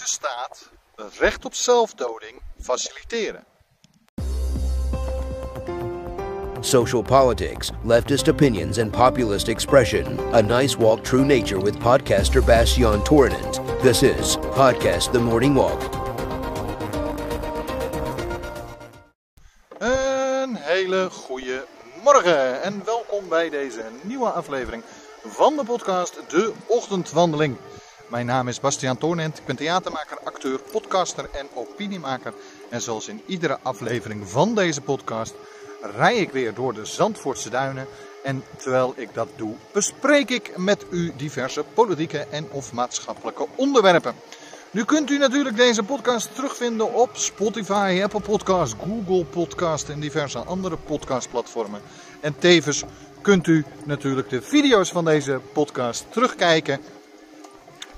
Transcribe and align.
de 0.00 0.06
staat 0.06 0.70
recht 1.18 1.44
op 1.44 1.54
zelfdoding 1.54 2.42
faciliteren. 2.60 3.44
Social 6.60 7.02
politics, 7.02 7.70
leftist 7.84 8.28
opinions, 8.28 8.78
and 8.78 8.90
populist 8.90 9.48
expression. 9.48 10.34
A 10.34 10.40
nice 10.40 10.78
walk 10.78 11.04
through 11.04 11.26
nature 11.26 11.60
with 11.62 11.78
podcaster 11.78 12.44
Bastian 12.44 13.02
Tournant. 13.02 13.60
This 13.82 14.02
is 14.02 14.36
Podcast 14.36 15.12
The 15.12 15.20
Morning 15.20 15.54
Walk. 15.54 15.82
Een 19.78 20.56
hele 20.56 21.10
goede 21.10 21.66
morgen 22.04 22.62
en 22.62 22.84
welkom 22.84 23.28
bij 23.28 23.50
deze 23.50 23.84
nieuwe 24.02 24.30
aflevering 24.30 24.82
van 25.24 25.56
de 25.56 25.64
podcast 25.64 26.30
De 26.30 26.52
Ochtendwandeling. 26.66 27.56
Mijn 28.10 28.26
naam 28.26 28.48
is 28.48 28.60
Bastiaan 28.60 28.98
Toornent, 28.98 29.38
ik 29.38 29.44
ben 29.44 29.56
theatermaker, 29.56 30.18
acteur, 30.24 30.58
podcaster 30.72 31.28
en 31.32 31.46
opiniemaker. 31.54 32.32
En 32.68 32.80
zoals 32.80 33.08
in 33.08 33.22
iedere 33.26 33.58
aflevering 33.62 34.28
van 34.28 34.54
deze 34.54 34.80
podcast 34.80 35.34
rij 35.96 36.16
ik 36.16 36.30
weer 36.30 36.54
door 36.54 36.74
de 36.74 36.84
Zandvoortse 36.84 37.50
duinen. 37.50 37.86
En 38.22 38.44
terwijl 38.56 38.92
ik 38.96 39.14
dat 39.14 39.28
doe, 39.36 39.54
bespreek 39.72 40.30
ik 40.30 40.56
met 40.56 40.84
u 40.90 41.12
diverse 41.16 41.64
politieke 41.74 42.18
en 42.18 42.50
of 42.50 42.72
maatschappelijke 42.72 43.46
onderwerpen. 43.54 44.14
Nu 44.70 44.84
kunt 44.84 45.10
u 45.10 45.18
natuurlijk 45.18 45.56
deze 45.56 45.82
podcast 45.82 46.34
terugvinden 46.34 46.94
op 46.94 47.10
Spotify, 47.12 48.00
Apple 48.02 48.20
Podcast, 48.20 48.74
Google 48.78 49.24
Podcast 49.24 49.88
en 49.88 50.00
diverse 50.00 50.38
andere 50.38 50.76
podcastplatformen. 50.76 51.80
En 52.20 52.38
tevens 52.38 52.84
kunt 53.20 53.46
u 53.46 53.64
natuurlijk 53.84 54.30
de 54.30 54.42
video's 54.42 54.90
van 54.90 55.04
deze 55.04 55.40
podcast 55.52 56.06
terugkijken 56.10 56.80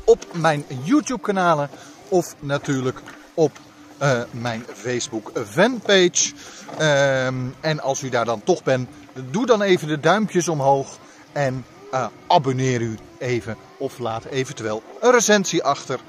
op 0.04 0.26
mijn 0.32 0.64
YouTube 0.82 1.22
kanalen 1.22 1.70
of 2.08 2.34
natuurlijk 2.40 3.00
op 3.34 3.58
uh, 4.02 4.22
mijn 4.30 4.64
Facebook 4.74 5.32
fanpage. 5.48 6.32
Um, 6.80 7.54
en 7.60 7.80
als 7.80 8.02
u 8.02 8.08
daar 8.08 8.24
dan 8.24 8.44
toch 8.44 8.62
bent, 8.62 8.88
doe 9.30 9.46
dan 9.46 9.62
even 9.62 9.88
de 9.88 10.00
duimpjes 10.00 10.48
omhoog 10.48 10.98
en 11.32 11.64
uh, 11.94 12.06
abonneer 12.26 12.80
u 12.80 12.98
even 13.18 13.56
of 13.76 13.98
laat 13.98 14.24
eventueel 14.24 14.82
een 15.00 15.10
recensie 15.10 15.62
achter. 15.62 16.00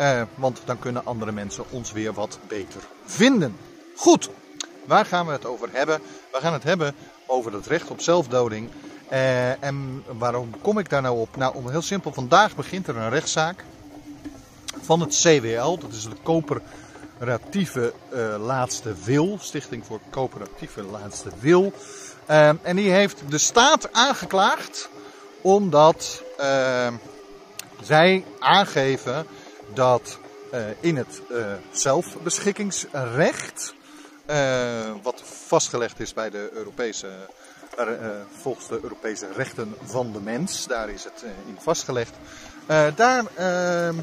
Uh, 0.00 0.22
want 0.34 0.60
dan 0.64 0.78
kunnen 0.78 1.04
andere 1.04 1.32
mensen 1.32 1.64
ons 1.70 1.92
weer 1.92 2.12
wat 2.12 2.38
beter 2.48 2.80
vinden. 3.04 3.56
Goed, 3.96 4.30
waar 4.86 5.06
gaan 5.06 5.26
we 5.26 5.32
het 5.32 5.46
over 5.46 5.68
hebben? 5.72 6.00
We 6.32 6.38
gaan 6.40 6.52
het 6.52 6.62
hebben 6.62 6.94
over 7.26 7.52
het 7.52 7.66
recht 7.66 7.90
op 7.90 8.00
zelfdoding. 8.00 8.70
Uh, 9.12 9.64
en 9.64 10.04
waarom 10.18 10.60
kom 10.60 10.78
ik 10.78 10.88
daar 10.88 11.02
nou 11.02 11.18
op? 11.18 11.36
Nou, 11.36 11.54
om 11.54 11.70
heel 11.70 11.82
simpel, 11.82 12.12
vandaag 12.12 12.56
begint 12.56 12.86
er 12.86 12.96
een 12.96 13.10
rechtszaak 13.10 13.64
van 14.80 15.00
het 15.00 15.20
CWL. 15.22 15.78
Dat 15.78 15.92
is 15.92 16.02
de 16.02 16.16
coöperatieve 16.22 17.92
uh, 18.12 18.44
laatste 18.44 18.94
wil. 19.04 19.38
Stichting 19.40 19.86
voor 19.86 20.00
coöperatieve 20.10 20.82
laatste 20.82 21.30
wil. 21.38 21.72
Uh, 22.30 22.48
en 22.62 22.76
die 22.76 22.90
heeft 22.90 23.22
de 23.28 23.38
staat 23.38 23.92
aangeklaagd 23.92 24.88
omdat 25.40 26.22
zij 27.82 28.24
aangeven 28.38 29.26
dat 29.74 30.18
in 30.80 30.96
het 30.96 31.22
zelfbeschikkingsrecht, 31.70 33.74
wat 35.02 35.22
vastgelegd 35.46 36.00
is 36.00 36.14
bij 36.14 36.30
de 36.30 36.50
Europese 36.52 37.08
volgens 38.30 38.68
de 38.68 38.78
Europese 38.82 39.26
rechten 39.36 39.74
van 39.84 40.12
de 40.12 40.20
mens. 40.20 40.66
Daar 40.66 40.90
is 40.90 41.04
het 41.04 41.22
uh, 41.24 41.30
in 41.46 41.56
vastgelegd. 41.58 42.14
Daar, 42.94 43.24
ehm, 43.34 43.94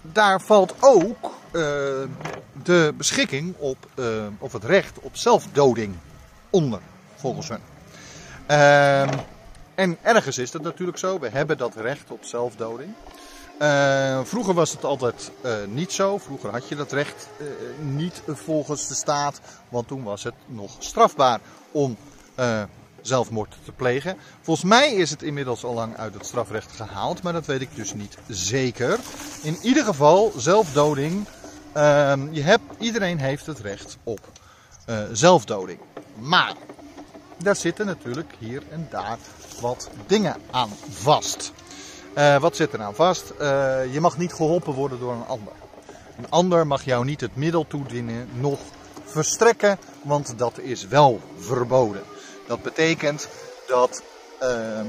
daar 0.00 0.40
valt 0.40 0.74
ook 0.80 1.30
de 2.62 2.94
beschikking 2.96 3.54
op, 3.58 3.76
of 4.38 4.52
het 4.52 4.64
recht 4.64 4.98
op 5.00 5.16
zelfdoding 5.16 5.94
onder, 6.50 6.80
volgens 7.16 7.48
hen. 7.48 7.60
Ehm, 8.46 9.18
en 9.74 9.98
ergens 10.02 10.38
is 10.38 10.50
dat 10.50 10.62
natuurlijk 10.62 10.98
zo. 10.98 11.18
We 11.18 11.28
hebben 11.28 11.58
dat 11.58 11.76
recht 11.76 12.10
op 12.10 12.24
zelfdoding. 12.24 12.94
Uh, 13.62 14.20
vroeger 14.24 14.54
was 14.54 14.70
het 14.70 14.84
altijd 14.84 15.30
uh, 15.44 15.52
niet 15.68 15.92
zo. 15.92 16.18
Vroeger 16.18 16.50
had 16.50 16.68
je 16.68 16.76
dat 16.76 16.92
recht 16.92 17.28
uh, 17.40 17.46
niet 17.78 18.22
volgens 18.26 18.88
de 18.88 18.94
staat. 18.94 19.40
Want 19.68 19.88
toen 19.88 20.02
was 20.02 20.24
het 20.24 20.34
nog 20.46 20.76
strafbaar 20.78 21.40
om 21.70 21.96
zelfmoord 23.00 23.56
te 23.64 23.72
plegen. 23.72 24.16
Volgens 24.40 24.66
mij 24.66 24.92
is 24.92 25.10
het 25.10 25.22
inmiddels 25.22 25.64
al 25.64 25.74
lang 25.74 25.96
uit 25.96 26.14
het 26.14 26.26
strafrecht 26.26 26.72
gehaald. 26.72 27.22
Maar 27.22 27.32
dat 27.32 27.46
weet 27.46 27.60
ik 27.60 27.74
dus 27.74 27.94
niet 27.94 28.18
zeker. 28.28 28.98
In 29.42 29.58
ieder 29.62 29.84
geval, 29.84 30.32
zelfdoding. 30.36 31.26
Ehm, 31.72 32.32
je 32.32 32.42
hebt, 32.42 32.64
iedereen 32.78 33.18
heeft 33.18 33.46
het 33.46 33.58
recht 33.60 33.96
op 34.02 34.20
zelfdoding. 35.12 35.78
Maar 36.18 36.54
daar 37.38 37.56
zitten 37.56 37.86
natuurlijk 37.86 38.34
hier 38.38 38.62
en 38.70 38.86
daar 38.90 39.18
wat 39.60 39.90
dingen 40.06 40.36
aan 40.50 40.70
vast. 40.90 41.52
Uh, 42.16 42.36
wat 42.40 42.56
zit 42.56 42.72
er 42.72 42.78
nou 42.78 42.94
vast? 42.94 43.32
Uh, 43.40 43.92
je 43.92 44.00
mag 44.00 44.18
niet 44.18 44.32
geholpen 44.32 44.72
worden 44.72 44.98
door 44.98 45.12
een 45.12 45.26
ander. 45.26 45.52
Een 46.18 46.30
ander 46.30 46.66
mag 46.66 46.84
jou 46.84 47.04
niet 47.04 47.20
het 47.20 47.36
middel 47.36 47.66
toedienen, 47.66 48.28
nog 48.32 48.60
verstrekken, 49.04 49.78
want 50.02 50.34
dat 50.36 50.58
is 50.58 50.86
wel 50.86 51.20
verboden. 51.38 52.02
Dat 52.46 52.62
betekent 52.62 53.28
dat 53.66 54.02
uh, 54.42 54.80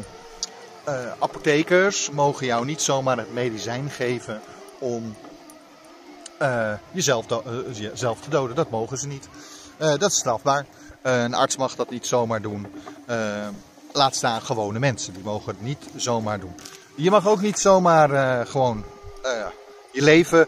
apothekers 1.20 2.10
mogen 2.10 2.46
jou 2.46 2.66
niet 2.66 2.82
zomaar 2.82 3.18
het 3.18 3.34
medicijn 3.34 3.90
geven 3.90 4.42
om 4.80 5.16
jezelf, 6.92 7.26
jezelf, 7.72 8.22
te 8.22 8.30
doden. 8.30 8.56
Dat 8.56 8.70
mogen 8.70 8.98
ze 8.98 9.08
niet. 9.08 9.28
dat 9.78 10.12
is 10.12 10.18
strafbaar. 10.18 10.66
een 11.02 11.34
arts 11.34 11.58
mag 11.58 11.76
dat 11.76 11.90
niet 11.90 12.08
zomaar 12.08 12.42
doen. 12.42 12.68
laat 13.92 14.16
staan 14.16 14.42
gewone 14.42 14.80
mensen, 14.80 15.14
die 15.14 15.24
mogen 15.24 15.54
het 15.54 15.62
niet 15.62 15.86
zomaar 15.96 16.40
doen. 16.40 16.56
Je 16.96 17.12
mag 17.12 17.28
ook 17.28 17.42
niet 17.42 17.60
zomaar 17.60 18.12
uh, 18.12 18.46
gewoon 18.46 18.86
uh, 19.26 19.46
je 19.92 20.02
leven. 20.02 20.48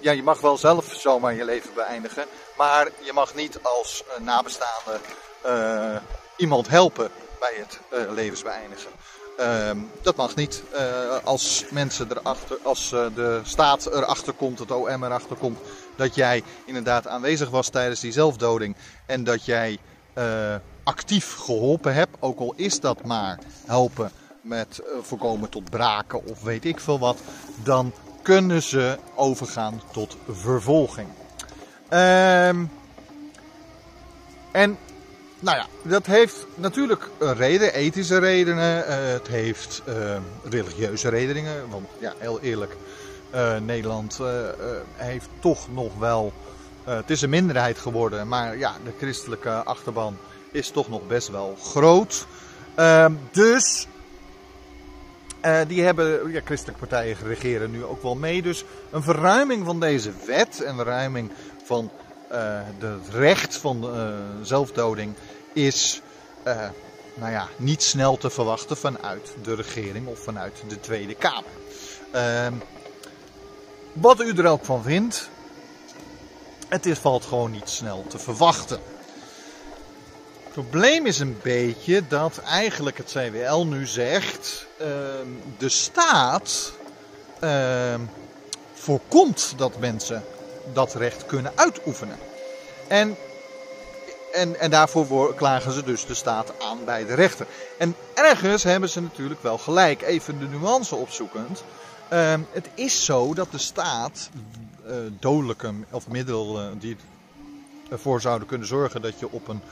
Ja, 0.00 0.12
je 0.12 0.22
mag 0.22 0.40
wel 0.40 0.56
zelf 0.56 0.94
zomaar 0.94 1.34
je 1.34 1.44
leven 1.44 1.70
beëindigen. 1.74 2.24
Maar 2.56 2.88
je 3.00 3.12
mag 3.12 3.34
niet 3.34 3.58
als 3.62 4.04
uh, 4.06 4.24
nabestaande 4.24 5.00
iemand 6.36 6.68
helpen 6.68 7.10
bij 7.40 7.54
het 7.56 7.78
levensbeëindigen. 8.10 8.90
Ehm, 9.38 9.78
dat 10.02 10.16
mag 10.16 10.34
niet. 10.34 10.62
als 11.24 11.64
mensen 11.70 12.08
erachter, 12.10 12.58
als 12.62 12.88
de 12.90 13.40
staat 13.44 13.86
erachter 13.86 14.32
komt, 14.32 14.58
het 14.58 14.70
OM 14.70 15.04
erachter 15.04 15.36
komt, 15.36 15.58
dat 15.96 16.14
jij 16.14 16.42
inderdaad 16.64 17.06
aanwezig 17.06 17.50
was 17.50 17.68
tijdens 17.68 18.00
die 18.00 18.12
zelfdoding 18.12 18.76
en 19.06 19.24
dat 19.24 19.44
jij 19.44 19.78
actief 20.84 21.34
geholpen 21.34 21.94
hebt, 21.94 22.16
ook 22.20 22.38
al 22.38 22.52
is 22.56 22.80
dat 22.80 23.04
maar 23.04 23.38
helpen 23.66 24.12
met 24.40 24.80
uh, 24.80 25.02
voorkomen 25.02 25.48
tot 25.48 25.70
braken 25.70 26.24
of 26.24 26.42
weet 26.42 26.64
ik 26.64 26.80
veel 26.80 26.98
wat, 26.98 27.18
dan 27.62 27.92
kunnen 28.22 28.62
ze 28.62 28.98
overgaan 29.14 29.82
tot 29.92 30.16
vervolging. 30.28 31.08
Um, 31.90 32.70
en 34.52 34.78
nou 35.40 35.56
ja, 35.56 35.66
dat 35.82 36.06
heeft 36.06 36.46
natuurlijk 36.54 37.08
reden, 37.18 37.74
ethische 37.74 38.18
redenen, 38.18 38.84
uh, 38.88 38.94
het 39.12 39.26
heeft 39.26 39.82
uh, 39.88 40.16
religieuze 40.44 41.08
redenen, 41.08 41.68
want 41.70 41.86
ja, 41.98 42.14
heel 42.18 42.40
eerlijk, 42.40 42.76
Nederland 43.60 44.18
heeft 44.96 45.28
toch 45.38 45.72
nog 45.72 45.98
wel, 45.98 46.32
het 46.84 47.10
is 47.10 47.22
een 47.22 47.30
minderheid 47.30 47.78
geworden, 47.78 48.28
maar 48.28 48.58
ja, 48.58 48.76
de 48.84 48.92
christelijke 48.98 49.50
achterban 49.50 50.16
is 50.50 50.70
toch 50.70 50.88
nog 50.88 51.06
best 51.06 51.28
wel 51.28 51.56
groot. 51.62 52.26
Ehm, 52.74 53.12
dus 53.30 53.86
uh, 55.44 55.60
die 55.68 55.82
hebben, 55.82 56.32
ja, 56.32 56.40
christelijke 56.44 56.80
partijen 56.80 57.16
regeren 57.22 57.70
nu 57.70 57.84
ook 57.84 58.02
wel 58.02 58.14
mee. 58.14 58.42
Dus 58.42 58.64
een 58.90 59.02
verruiming 59.02 59.64
van 59.64 59.80
deze 59.80 60.12
wet, 60.26 60.62
een 60.64 60.76
verruiming 60.76 61.30
van 61.64 61.90
uh, 62.32 62.60
het 62.78 63.08
recht 63.14 63.56
van 63.56 63.96
uh, 63.96 64.14
zelfdoding 64.42 65.14
is 65.52 66.02
nou 67.14 67.32
ja, 67.32 67.48
niet 67.56 67.82
snel 67.82 68.16
te 68.16 68.30
verwachten 68.30 68.76
vanuit 68.76 69.34
de 69.42 69.54
regering 69.54 70.06
of 70.06 70.18
vanuit 70.18 70.62
de 70.68 70.80
Tweede 70.80 71.14
Kamer. 71.14 71.50
Ehm, 72.12 72.52
wat 73.92 74.20
u 74.20 74.36
er 74.36 74.46
ook 74.46 74.64
van 74.64 74.82
vindt, 74.82 75.30
het 76.68 76.86
is, 76.86 76.98
valt 76.98 77.24
gewoon 77.24 77.50
niet 77.50 77.68
snel 77.68 78.04
te 78.08 78.18
verwachten 78.18 78.80
probleem 80.52 81.06
is 81.06 81.18
een 81.18 81.38
beetje 81.42 82.06
dat 82.08 82.38
eigenlijk 82.38 82.96
het 82.96 83.12
CWL 83.12 83.64
nu 83.64 83.86
zegt: 83.86 84.66
uh, 84.80 84.86
de 85.58 85.68
staat 85.68 86.72
uh, 87.44 87.94
voorkomt 88.74 89.54
dat 89.56 89.78
mensen 89.78 90.24
dat 90.72 90.94
recht 90.94 91.26
kunnen 91.26 91.52
uitoefenen. 91.54 92.18
En, 92.88 93.16
en, 94.32 94.60
en 94.60 94.70
daarvoor 94.70 95.34
klagen 95.34 95.72
ze 95.72 95.82
dus 95.84 96.06
de 96.06 96.14
staat 96.14 96.52
aan 96.60 96.84
bij 96.84 97.06
de 97.06 97.14
rechter. 97.14 97.46
En 97.78 97.94
ergens 98.14 98.62
hebben 98.62 98.88
ze 98.88 99.00
natuurlijk 99.02 99.42
wel 99.42 99.58
gelijk. 99.58 100.02
Even 100.02 100.38
de 100.38 100.48
nuance 100.48 100.94
opzoekend. 100.94 101.64
Ehm, 102.08 102.40
het 102.52 102.68
is 102.74 103.04
zo 103.04 103.34
dat 103.34 103.52
de 103.52 103.58
staat 103.58 104.30
uh, 104.86 104.94
dodelijke 105.18 105.72
of 105.90 106.08
middelen 106.08 106.78
die 106.78 106.96
ervoor 107.90 108.20
zouden 108.20 108.48
kunnen 108.48 108.66
zorgen 108.66 109.02
dat 109.02 109.18
je 109.18 109.30
op 109.30 109.48
een 109.48 109.62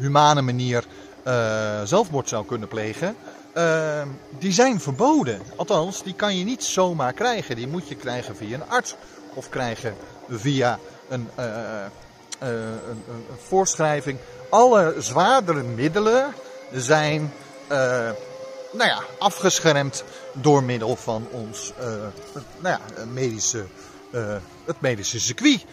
humane 0.00 0.42
manier 0.42 0.84
uh, 1.26 1.82
zelfmoord 1.84 2.28
zou 2.28 2.46
kunnen 2.46 2.68
plegen, 2.68 3.16
uh, 3.56 4.02
die 4.38 4.52
zijn 4.52 4.80
verboden. 4.80 5.40
Althans, 5.56 6.02
die 6.02 6.14
kan 6.14 6.36
je 6.36 6.44
niet 6.44 6.64
zomaar 6.64 7.12
krijgen. 7.12 7.56
Die 7.56 7.68
moet 7.68 7.88
je 7.88 7.94
krijgen 7.94 8.36
via 8.36 8.54
een 8.54 8.68
arts 8.68 8.94
of 9.34 9.48
krijgen 9.48 9.94
via 10.28 10.78
een, 11.08 11.28
een, 11.36 11.90
een, 12.38 13.04
voorschrijving. 13.46 14.18
Alle 14.50 14.94
zwaardere 14.98 15.62
middelen 15.62 16.34
zijn 16.72 17.32
nou 18.72 18.88
ja, 18.88 19.02
afgeschermd 19.18 20.04
door 20.32 20.62
middel 20.62 20.96
van 20.96 21.28
ons 21.30 21.72
nou 22.60 22.78
ja, 22.78 23.04
medische, 23.04 23.64
het 24.64 24.80
medische 24.80 25.20
circuit. 25.20 25.64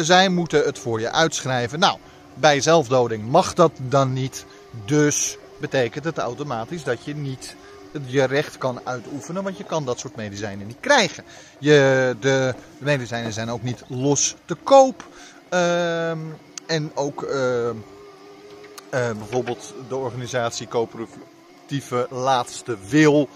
zij 0.00 0.28
moeten 0.28 0.64
het 0.64 0.78
voor 0.78 1.00
je 1.00 1.12
uitschrijven. 1.12 1.78
Nou, 1.78 1.98
bij 2.40 2.60
zelfdoding 2.60 3.30
mag 3.30 3.54
dat 3.54 3.72
dan 3.76 4.12
niet. 4.12 4.44
Dus 4.84 5.38
betekent 5.58 6.04
het 6.04 6.18
automatisch 6.18 6.84
dat 6.84 7.04
je 7.04 7.14
niet 7.14 7.56
je 8.06 8.24
recht 8.24 8.58
kan 8.58 8.80
uitoefenen, 8.84 9.42
want 9.42 9.56
je 9.58 9.64
kan 9.64 9.84
dat 9.84 9.98
soort 9.98 10.16
medicijnen 10.16 10.66
niet 10.66 10.80
krijgen. 10.80 11.24
Je, 11.58 12.16
de, 12.20 12.54
medicijnen 12.78 13.32
zijn 13.32 13.50
ook 13.50 13.62
niet 13.62 13.82
los 13.86 14.36
te 14.44 14.54
koop. 14.54 15.04
Uh, 15.54 16.10
en 16.66 16.90
ook 16.94 17.22
uh, 17.22 17.30
uh, 17.68 17.72
bijvoorbeeld 18.90 19.74
de 19.88 19.96
organisatie 19.96 20.68
Coöperatieve 20.68 22.06
Laatste 22.10 22.76
Wil, 22.88 23.28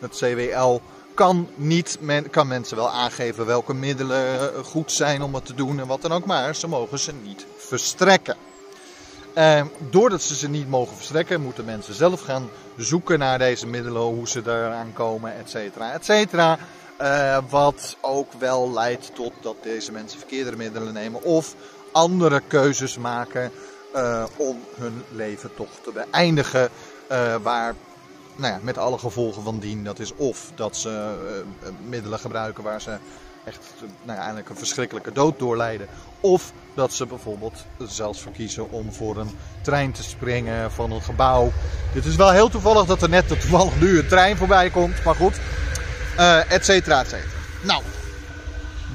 het 0.00 0.16
CWL, 0.16 0.80
kan, 1.14 1.48
niet, 1.54 1.98
men, 2.00 2.30
kan 2.30 2.48
mensen 2.48 2.76
wel 2.76 2.90
aangeven 2.90 3.46
welke 3.46 3.74
middelen 3.74 4.50
goed 4.64 4.92
zijn 4.92 5.22
om 5.22 5.34
het 5.34 5.46
te 5.46 5.54
doen 5.54 5.80
en 5.80 5.86
wat 5.86 6.02
dan 6.02 6.12
ook, 6.12 6.24
maar 6.24 6.54
ze 6.54 6.68
mogen 6.68 6.98
ze 6.98 7.12
niet 7.12 7.46
verstrekken. 7.56 8.36
Uh, 9.36 9.62
doordat 9.90 10.22
ze 10.22 10.34
ze 10.34 10.48
niet 10.48 10.68
mogen 10.68 10.96
verstrekken, 10.96 11.40
moeten 11.40 11.64
mensen 11.64 11.94
zelf 11.94 12.20
gaan 12.20 12.50
zoeken 12.76 13.18
naar 13.18 13.38
deze 13.38 13.66
middelen, 13.66 14.02
hoe 14.02 14.28
ze 14.28 14.40
eraan 14.44 14.92
komen, 14.92 15.36
et 15.36 15.50
cetera, 15.50 15.92
et 15.92 16.04
cetera. 16.04 16.58
Uh, 17.00 17.38
wat 17.48 17.96
ook 18.00 18.32
wel 18.32 18.72
leidt 18.72 19.14
tot 19.14 19.32
dat 19.40 19.56
deze 19.62 19.92
mensen 19.92 20.18
verkeerde 20.18 20.56
middelen 20.56 20.92
nemen 20.92 21.22
of 21.22 21.54
andere 21.92 22.42
keuzes 22.46 22.98
maken 22.98 23.50
uh, 23.94 24.24
om 24.36 24.64
hun 24.76 25.02
leven 25.12 25.54
toch 25.54 25.70
te 25.82 25.92
beëindigen. 25.92 26.68
Uh, 27.10 27.36
waar, 27.42 27.74
nou 28.36 28.52
ja, 28.52 28.58
met 28.62 28.78
alle 28.78 28.98
gevolgen 28.98 29.42
van 29.42 29.58
dien. 29.58 29.84
Dat 29.84 29.98
is 29.98 30.14
of 30.16 30.52
dat 30.54 30.76
ze 30.76 31.14
middelen 31.88 32.18
gebruiken 32.18 32.64
waar 32.64 32.80
ze 32.80 32.96
echt 33.44 33.58
nou 33.80 33.90
ja, 34.02 34.16
eigenlijk 34.16 34.48
een 34.48 34.56
verschrikkelijke 34.56 35.12
dood 35.12 35.38
doorleiden. 35.38 35.88
Of 36.20 36.52
dat 36.74 36.92
ze 36.92 37.06
bijvoorbeeld 37.06 37.64
zelfs 37.78 38.20
verkiezen 38.20 38.70
om 38.70 38.92
voor 38.92 39.16
een 39.16 39.38
trein 39.62 39.92
te 39.92 40.02
springen 40.02 40.72
van 40.72 40.92
een 40.92 41.02
gebouw. 41.02 41.52
Dit 41.92 42.04
is 42.04 42.16
wel 42.16 42.30
heel 42.30 42.48
toevallig 42.48 42.84
dat 42.86 43.02
er 43.02 43.08
net 43.08 43.28
toevallig 43.28 43.80
nu 43.80 43.98
een 43.98 44.08
trein 44.08 44.36
voorbij 44.36 44.70
komt, 44.70 45.04
maar 45.04 45.14
goed. 45.14 45.40
Uh, 46.18 46.52
et 46.52 46.64
cetera, 46.64 47.00
et 47.00 47.08
cetera. 47.08 47.30
Nou, 47.62 47.82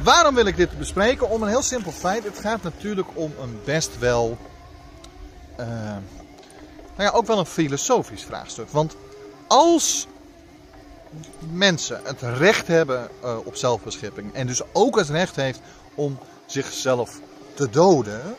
waarom 0.04 0.36
wil 0.36 0.46
ik 0.46 0.56
dit 0.56 0.78
bespreken? 0.78 1.30
Om 1.30 1.42
een 1.42 1.50
heel 1.50 1.62
simpel 1.62 1.92
feit. 1.92 2.24
Het 2.24 2.40
gaat 2.40 2.64
natuurlijk 2.64 3.08
om 3.14 3.34
een 3.42 3.60
best 3.64 4.00
wel. 4.00 4.38
Uh, 5.60 5.66
nou 6.96 7.10
ja, 7.10 7.10
ook 7.10 7.28
wel 7.28 7.40
een 7.40 7.46
filosofisch 7.46 8.24
vraagstuk. 8.24 8.70
Want 8.70 8.96
als 9.48 10.08
mensen 11.52 12.00
het 12.04 12.22
recht 12.22 12.68
hebben 12.68 13.10
uh, 13.24 13.38
op 13.44 13.56
zelfbeschipping 13.56 14.34
en 14.34 14.48
dus 14.48 14.62
ook 14.72 14.98
het 14.98 15.10
recht 15.10 15.36
heeft 15.36 15.60
om 15.96 16.20
zichzelf 16.46 17.20
te 17.56 17.70
doden, 17.70 18.36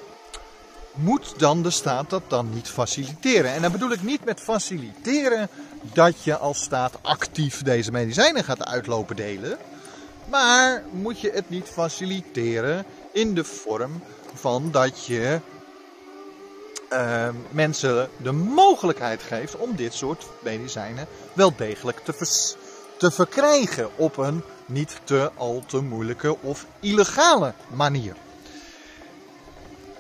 moet 0.95 1.39
dan 1.39 1.63
de 1.63 1.71
staat 1.71 2.11
dat 2.11 2.23
dan 2.27 2.51
niet 2.55 2.69
faciliteren. 2.69 3.53
En 3.53 3.63
dan 3.63 3.73
bedoel 3.73 3.91
ik 3.91 4.03
niet 4.03 4.25
met 4.25 4.41
faciliteren 4.41 5.49
dat 5.93 6.25
je 6.25 6.37
als 6.37 6.63
staat 6.63 6.99
actief 7.03 7.63
deze 7.63 7.91
medicijnen 7.91 8.45
gaat 8.45 8.65
uitlopen 8.65 9.17
delen. 9.17 9.59
Maar 10.31 10.83
moet 10.91 11.21
je 11.21 11.31
het 11.31 11.51
niet 11.51 11.69
faciliteren 11.69 12.85
in 13.13 13.35
de 13.35 13.45
vorm 13.45 14.03
van 14.35 14.71
dat 14.71 15.07
je 15.07 15.41
uh, 16.93 17.29
mensen 17.51 18.09
de 18.17 18.33
mogelijkheid 18.33 19.23
geeft 19.23 19.57
om 19.57 19.77
dit 19.77 19.95
soort 19.95 20.27
medicijnen 20.43 21.07
wel 21.33 21.57
degelijk 21.57 21.99
te, 21.99 22.45
te 22.99 23.11
verkrijgen 23.11 23.89
op 23.97 24.17
een 24.17 24.43
niet 24.67 25.01
te 25.05 25.31
al 25.37 25.63
te 25.67 25.81
moeilijke 25.81 26.37
of 26.41 26.67
illegale 26.81 27.53
manier. 27.69 28.17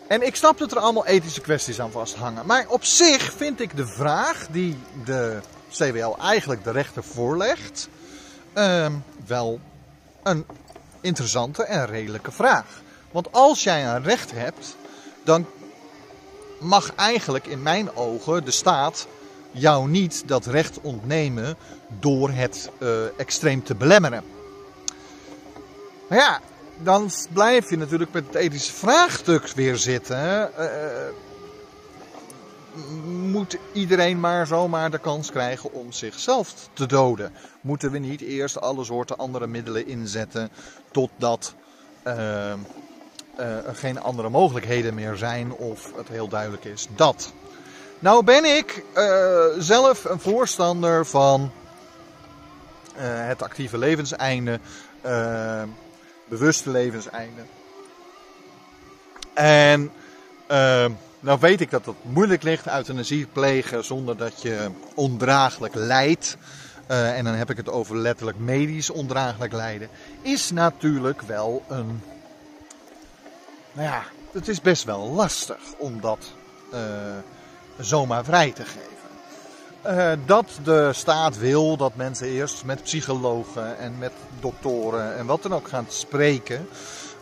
En 0.08 0.26
ik 0.26 0.36
snap 0.36 0.58
dat 0.58 0.70
er 0.70 0.78
allemaal 0.78 1.06
ethische 1.06 1.40
kwesties 1.40 1.80
aan 1.80 1.90
vasthangen. 1.90 2.46
Maar 2.46 2.64
op 2.68 2.84
zich 2.84 3.32
vind 3.32 3.60
ik 3.60 3.76
de 3.76 3.86
vraag 3.86 4.46
die 4.50 4.76
de 5.04 5.40
CWL 5.70 6.16
eigenlijk 6.20 6.64
de 6.64 6.70
rechter 6.70 7.04
voorlegt, 7.04 7.88
uh, 8.54 8.86
wel 9.26 9.60
een 10.22 10.46
interessante 11.00 11.64
en 11.64 11.86
redelijke 11.86 12.32
vraag. 12.32 12.80
Want 13.10 13.32
als 13.32 13.62
jij 13.62 13.86
een 13.86 14.02
recht 14.02 14.30
hebt, 14.32 14.76
dan 15.24 15.46
mag 16.60 16.94
eigenlijk 16.94 17.46
in 17.46 17.62
mijn 17.62 17.96
ogen 17.96 18.44
de 18.44 18.50
staat 18.50 19.06
jou 19.50 19.88
niet 19.88 20.22
dat 20.26 20.46
recht 20.46 20.80
ontnemen 20.80 21.56
door 22.00 22.30
het 22.30 22.70
uh, 22.78 22.88
extreem 23.16 23.64
te 23.64 23.74
belemmeren. 23.74 24.24
Maar 26.08 26.18
ja, 26.18 26.40
dan 26.78 27.10
blijf 27.32 27.70
je 27.70 27.76
natuurlijk 27.76 28.12
met 28.12 28.26
het 28.26 28.34
ethische 28.34 28.72
vraagstuk 28.72 29.48
weer 29.48 29.76
zitten. 29.76 30.50
Uh, 30.58 30.66
moet 33.30 33.56
iedereen 33.72 34.20
maar 34.20 34.46
zomaar 34.46 34.90
de 34.90 34.98
kans 34.98 35.30
krijgen 35.30 35.72
om 35.72 35.92
zichzelf 35.92 36.68
te 36.72 36.86
doden? 36.86 37.32
Moeten 37.60 37.90
we 37.90 37.98
niet 37.98 38.20
eerst 38.20 38.60
alle 38.60 38.84
soorten 38.84 39.16
andere 39.16 39.46
middelen 39.46 39.86
inzetten 39.86 40.50
totdat 40.90 41.54
uh, 42.06 42.50
er 43.36 43.74
geen 43.74 44.00
andere 44.00 44.28
mogelijkheden 44.28 44.94
meer 44.94 45.16
zijn 45.16 45.52
of 45.52 45.92
het 45.96 46.08
heel 46.08 46.28
duidelijk 46.28 46.64
is 46.64 46.88
dat? 46.96 47.32
Nou 47.98 48.24
ben 48.24 48.44
ik 48.44 48.84
zelf 49.58 50.04
een 50.04 50.20
voorstander 50.20 51.06
van 51.06 51.50
het 52.98 53.42
actieve 53.42 53.78
levenseinde 53.78 54.60
bewuste 56.28 56.70
levenseinde. 56.70 57.42
En 59.34 59.92
uh, 60.50 60.86
nou 61.20 61.38
weet 61.40 61.60
ik 61.60 61.70
dat 61.70 61.86
het 61.86 61.96
moeilijk 62.02 62.42
ligt, 62.42 62.66
euthanasie 62.66 63.26
plegen 63.26 63.84
zonder 63.84 64.16
dat 64.16 64.42
je 64.42 64.70
ondraaglijk 64.94 65.74
lijdt. 65.74 66.36
Uh, 66.90 67.18
en 67.18 67.24
dan 67.24 67.34
heb 67.34 67.50
ik 67.50 67.56
het 67.56 67.68
over 67.68 67.96
letterlijk 67.96 68.38
medisch 68.38 68.90
ondraaglijk 68.90 69.52
lijden. 69.52 69.88
Is 70.22 70.50
natuurlijk 70.50 71.22
wel 71.22 71.64
een. 71.68 72.02
Nou 73.72 73.88
ja, 73.88 74.02
het 74.32 74.48
is 74.48 74.60
best 74.60 74.84
wel 74.84 75.10
lastig 75.10 75.58
om 75.78 76.00
dat 76.00 76.32
uh, 76.72 76.80
zomaar 77.78 78.24
vrij 78.24 78.52
te 78.52 78.64
geven. 78.64 78.95
Uh, 79.88 80.12
dat 80.26 80.58
de 80.64 80.92
staat 80.92 81.38
wil 81.38 81.76
dat 81.76 81.96
mensen 81.96 82.26
eerst 82.28 82.64
met 82.64 82.82
psychologen 82.82 83.78
en 83.78 83.98
met 83.98 84.12
doktoren 84.40 85.16
en 85.16 85.26
wat 85.26 85.42
dan 85.42 85.54
ook 85.54 85.68
gaan 85.68 85.86
spreken, 85.88 86.68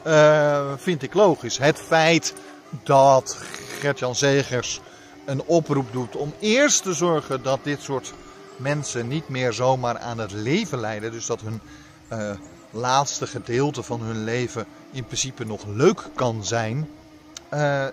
uh, 0.07 0.73
vind 0.77 1.03
ik 1.03 1.15
logisch. 1.15 1.59
Het 1.59 1.79
feit 1.79 2.35
dat 2.83 3.39
Gertjan 3.79 4.15
Zegers 4.15 4.81
een 5.25 5.43
oproep 5.43 5.93
doet 5.93 6.17
om 6.17 6.35
eerst 6.39 6.83
te 6.83 6.93
zorgen 6.93 7.43
dat 7.43 7.59
dit 7.63 7.83
soort 7.83 8.15
mensen 8.57 9.09
niet 9.09 9.29
meer 9.29 9.53
zomaar 9.53 9.99
aan 9.99 10.19
het 10.19 10.33
leven 10.33 10.81
leiden, 10.81 11.13
dus 11.13 11.27
dat 11.27 11.41
hun 11.41 11.61
uh, 12.13 12.31
laatste 12.71 13.27
gedeelte 13.27 13.83
van 13.83 14.01
hun 14.01 14.25
leven 14.25 14.67
in 14.91 15.05
principe 15.05 15.45
nog 15.45 15.67
leuk 15.67 16.03
kan 16.15 16.45
zijn, 16.45 16.89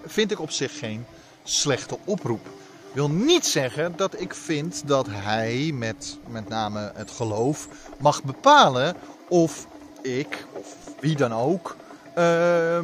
vind 0.05 0.31
ik 0.31 0.39
op 0.39 0.51
zich 0.51 0.79
geen 0.79 1.05
slechte 1.43 1.97
oproep 2.05 2.47
wil 2.93 3.09
niet 3.09 3.45
zeggen 3.45 3.93
dat 3.95 4.21
ik 4.21 4.33
vind 4.33 4.87
dat 4.87 5.07
hij 5.09 5.71
met 5.73 6.17
met 6.27 6.49
name 6.49 6.91
het 6.95 7.11
geloof 7.11 7.67
mag 7.97 8.23
bepalen 8.23 8.95
of 9.27 9.67
ik 10.01 10.45
of 10.51 10.75
wie 10.99 11.15
dan 11.15 11.33
ook 11.33 11.75
uh, 12.17 12.79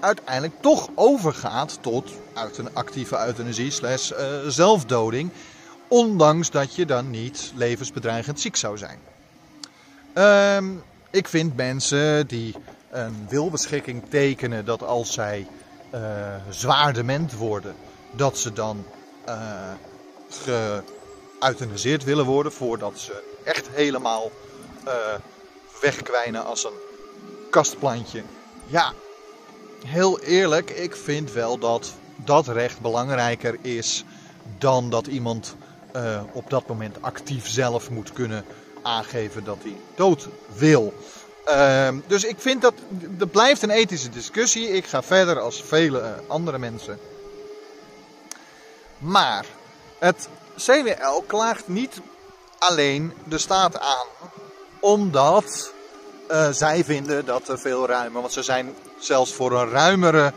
uiteindelijk 0.00 0.54
toch 0.60 0.88
overgaat 0.94 1.78
tot 1.80 2.10
uit 2.34 2.58
een 2.58 2.74
actieve 2.74 3.26
euthanasie 3.26 3.70
slash 3.70 4.10
uh, 4.10 4.18
zelfdoding. 4.46 5.30
Ondanks 5.88 6.50
dat 6.50 6.74
je 6.74 6.86
dan 6.86 7.10
niet 7.10 7.52
levensbedreigend 7.54 8.40
ziek 8.40 8.56
zou 8.56 8.78
zijn. 8.78 8.98
Uh, 10.14 10.78
ik 11.10 11.28
vind 11.28 11.56
mensen 11.56 12.26
die 12.26 12.54
een 12.90 13.26
wilbeschikking 13.28 14.02
tekenen 14.08 14.64
dat 14.64 14.82
als 14.82 15.12
zij 15.12 15.46
uh, 15.94 16.00
zwaar 16.48 16.92
dement 16.92 17.32
worden, 17.32 17.74
dat 18.10 18.38
ze 18.38 18.52
dan 18.52 18.84
uh, 19.28 20.78
willen 22.04 22.24
worden 22.24 22.52
voordat 22.52 22.98
ze 22.98 23.22
echt 23.44 23.68
helemaal 23.72 24.30
uh, 24.86 24.92
wegkwijnen 25.80 26.44
als 26.44 26.64
een 26.64 26.78
kastplantje. 27.50 28.22
Ja, 28.66 28.92
heel 29.86 30.20
eerlijk, 30.20 30.70
ik 30.70 30.96
vind 30.96 31.32
wel 31.32 31.58
dat 31.58 31.92
dat 32.16 32.48
recht 32.48 32.80
belangrijker 32.80 33.58
is 33.60 34.04
dan 34.58 34.90
dat 34.90 35.06
iemand 35.06 35.56
uh, 35.96 36.20
op 36.32 36.50
dat 36.50 36.66
moment 36.66 37.02
actief 37.02 37.48
zelf 37.48 37.90
moet 37.90 38.12
kunnen 38.12 38.44
aangeven 38.82 39.44
dat 39.44 39.58
hij 39.62 39.76
dood 39.94 40.28
wil. 40.54 40.94
Uh, 41.48 41.88
dus 42.06 42.24
ik 42.24 42.36
vind 42.38 42.62
dat, 42.62 42.74
dat 42.90 43.30
blijft 43.30 43.62
een 43.62 43.70
ethische 43.70 44.08
discussie. 44.08 44.68
Ik 44.68 44.86
ga 44.86 45.02
verder 45.02 45.40
als 45.40 45.62
vele 45.62 46.20
andere 46.26 46.58
mensen. 46.58 46.98
Maar 48.98 49.44
het 49.98 50.28
CWL 50.56 51.24
klaagt 51.26 51.68
niet 51.68 52.00
alleen 52.58 53.12
de 53.24 53.38
staat 53.38 53.78
aan, 53.78 54.06
omdat 54.80 55.72
uh, 56.30 56.48
zij 56.50 56.84
vinden 56.84 57.24
dat 57.24 57.48
er 57.48 57.58
veel 57.58 57.86
ruimer, 57.86 58.20
want 58.20 58.32
ze 58.32 58.42
zijn 58.42 58.74
zelfs 58.98 59.32
voor 59.32 59.52
een 59.52 59.70
ruimere 59.70 60.32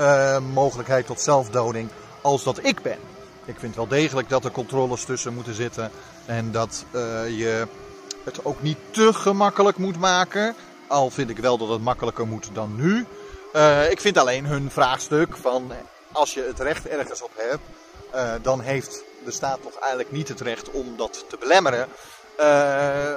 uh, 0.00 0.38
mogelijkheid 0.38 1.06
tot 1.06 1.20
zelfdoding 1.20 1.88
als 2.20 2.44
dat 2.44 2.64
ik 2.64 2.82
ben. 2.82 2.98
Ik 3.44 3.58
vind 3.58 3.76
wel 3.76 3.88
degelijk 3.88 4.28
dat 4.28 4.44
er 4.44 4.50
controles 4.50 5.04
tussen 5.04 5.34
moeten 5.34 5.54
zitten 5.54 5.90
en 6.26 6.52
dat 6.52 6.84
uh, 6.90 7.00
je 7.38 7.66
het 8.24 8.44
ook 8.44 8.62
niet 8.62 8.78
te 8.90 9.12
gemakkelijk 9.12 9.76
moet 9.76 9.98
maken. 9.98 10.54
Al 10.86 11.10
vind 11.10 11.30
ik 11.30 11.38
wel 11.38 11.58
dat 11.58 11.68
het 11.68 11.82
makkelijker 11.82 12.26
moet 12.26 12.48
dan 12.52 12.76
nu. 12.76 13.06
Ik 13.90 14.00
vind 14.00 14.18
alleen 14.18 14.46
hun 14.46 14.70
vraagstuk 14.70 15.36
van 15.36 15.72
als 16.12 16.34
je 16.34 16.44
het 16.46 16.60
recht 16.60 16.86
ergens 16.86 17.22
op 17.22 17.30
hebt, 17.36 17.62
uh, 18.14 18.32
dan 18.42 18.60
heeft 18.60 19.04
de 19.24 19.30
staat 19.30 19.62
toch 19.62 19.78
eigenlijk 19.78 20.12
niet 20.12 20.28
het 20.28 20.40
recht 20.40 20.70
om 20.70 20.96
dat 20.96 21.24
te 21.28 21.36
belemmeren. 21.40 21.88
Uh, 22.40 23.16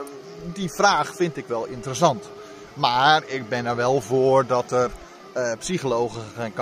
die 0.53 0.73
vraag 0.73 1.15
vind 1.15 1.37
ik 1.37 1.47
wel 1.47 1.65
interessant. 1.65 2.25
Maar 2.73 3.23
ik 3.25 3.49
ben 3.49 3.65
er 3.65 3.75
wel 3.75 4.01
voor 4.01 4.45
dat 4.45 4.71
er 4.71 4.91
uh, 5.37 5.51
psychologen 5.59 6.21
gaan 6.35 6.53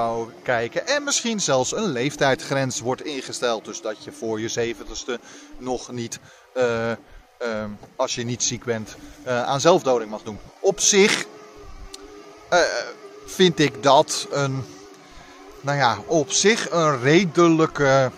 kijken. 0.43 0.87
En 0.87 1.03
misschien 1.03 1.39
zelfs 1.39 1.75
een 1.75 1.91
leeftijdsgrens 1.91 2.79
wordt 2.79 3.03
ingesteld. 3.03 3.65
Dus 3.65 3.81
dat 3.81 4.03
je 4.03 4.11
voor 4.11 4.39
je 4.39 4.47
zeventigste 4.47 5.19
nog 5.57 5.91
niet, 5.91 6.19
als 7.95 8.15
je 8.15 8.23
niet 8.23 8.43
ziek 8.43 8.63
bent, 8.63 8.95
aan 9.25 9.61
zelfdoding 9.61 10.09
mag 10.09 10.23
doen. 10.23 10.39
Op 10.59 10.79
zich 10.79 11.25
vind 13.25 13.59
ik 13.59 13.83
dat 13.83 14.27
een, 14.31 14.63
nou 15.61 15.77
ja, 15.77 15.97
op 16.05 16.31
zich 16.31 16.71
een 16.71 17.01
redelijke. 17.01 18.11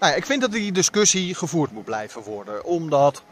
Nou 0.00 0.12
ja, 0.12 0.14
ik 0.14 0.26
vind 0.26 0.40
dat 0.40 0.52
die 0.52 0.72
discussie 0.72 1.34
gevoerd 1.34 1.72
moet 1.72 1.84
blijven 1.84 2.22
worden. 2.22 2.64
Omdat 2.64 3.22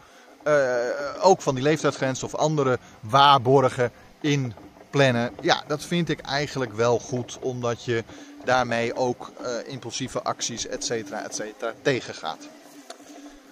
ook 1.21 1.41
van 1.41 1.55
die 1.55 1.63
leeftijdsgrens 1.63 2.23
of 2.23 2.35
andere 2.35 2.79
waarborgen 2.99 3.91
in 4.21 4.53
plannen. 4.89 5.31
Ja, 5.41 5.63
dat 5.67 5.83
vind 5.83 6.09
ik 6.09 6.19
eigenlijk 6.19 6.73
wel 6.73 6.99
goed, 6.99 7.37
omdat 7.41 7.83
je 7.83 8.03
daarmee 8.45 8.95
ook 8.95 9.31
uh, 9.41 9.47
impulsieve 9.65 10.21
acties, 10.21 10.67
et 10.67 10.85
cetera, 10.85 11.23
et 11.23 11.35
cetera, 11.35 11.73
tegengaat. 11.81 12.47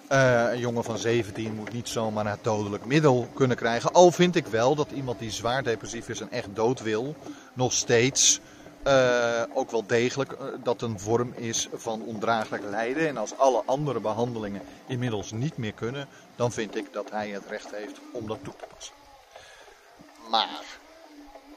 Een 0.08 0.58
jongen 0.58 0.84
van 0.84 0.98
17 0.98 1.54
moet 1.54 1.72
niet 1.72 1.88
zomaar 1.88 2.26
een 2.26 2.38
dodelijk 2.42 2.84
middel 2.84 3.28
kunnen 3.34 3.56
krijgen. 3.56 3.92
Al 3.92 4.10
vind 4.10 4.36
ik 4.36 4.46
wel 4.46 4.74
dat 4.74 4.90
iemand 4.90 5.18
die 5.18 5.30
zwaar 5.30 5.62
depressief 5.62 6.08
is 6.08 6.20
en 6.20 6.30
echt 6.30 6.48
dood 6.54 6.80
wil, 6.80 7.14
nog 7.52 7.72
steeds 7.72 8.40
uh, 8.86 9.42
ook 9.54 9.70
wel 9.70 9.86
degelijk 9.86 10.36
dat 10.62 10.82
een 10.82 11.00
vorm 11.00 11.32
is 11.36 11.68
van 11.74 12.02
ondraaglijk 12.02 12.62
lijden. 12.62 13.08
En 13.08 13.16
als 13.16 13.36
alle 13.36 13.62
andere 13.64 14.00
behandelingen 14.00 14.62
inmiddels 14.86 15.32
niet 15.32 15.56
meer 15.56 15.72
kunnen, 15.72 16.08
dan 16.36 16.52
vind 16.52 16.76
ik 16.76 16.92
dat 16.92 17.10
hij 17.10 17.28
het 17.28 17.42
recht 17.48 17.70
heeft 17.74 18.00
om 18.12 18.26
dat 18.26 18.38
toe 18.42 18.54
te 18.58 18.64
passen. 18.74 18.94
Maar 20.30 20.64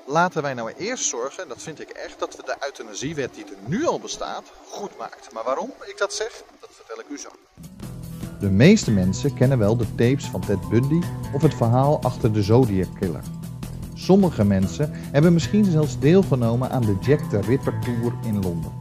laten 0.05 0.41
wij 0.41 0.53
nou 0.53 0.73
eerst 0.77 1.05
zorgen, 1.05 1.47
dat 1.47 1.61
vind 1.61 1.79
ik 1.79 1.89
echt, 1.89 2.19
dat 2.19 2.35
we 2.35 2.43
de 2.45 2.55
euthanasiewet 2.59 3.33
die 3.33 3.45
er 3.45 3.57
nu 3.65 3.85
al 3.85 3.99
bestaat, 3.99 4.43
goed 4.69 4.97
maakt. 4.97 5.31
Maar 5.33 5.43
waarom 5.43 5.73
ik 5.85 5.97
dat 5.97 6.13
zeg, 6.13 6.43
dat 6.59 6.69
vertel 6.73 6.99
ik 6.99 7.09
u 7.09 7.19
zo. 7.19 7.29
De 8.39 8.49
meeste 8.49 8.91
mensen 8.91 9.33
kennen 9.33 9.57
wel 9.57 9.77
de 9.77 9.95
tapes 9.95 10.25
van 10.25 10.41
Ted 10.41 10.69
Bundy 10.69 11.07
of 11.33 11.41
het 11.41 11.53
verhaal 11.53 11.99
achter 12.01 12.33
de 12.33 12.41
Zodiac 12.43 12.87
Killer. 12.99 13.23
Sommige 14.03 14.45
mensen 14.45 14.89
hebben 15.11 15.33
misschien 15.33 15.65
zelfs 15.65 15.99
deelgenomen 15.99 16.69
aan 16.69 16.81
de 16.81 16.95
Jack 17.01 17.19
the 17.19 17.41
Ripper 17.41 17.73
Tour 17.79 18.13
in 18.25 18.33
Londen. 18.33 18.71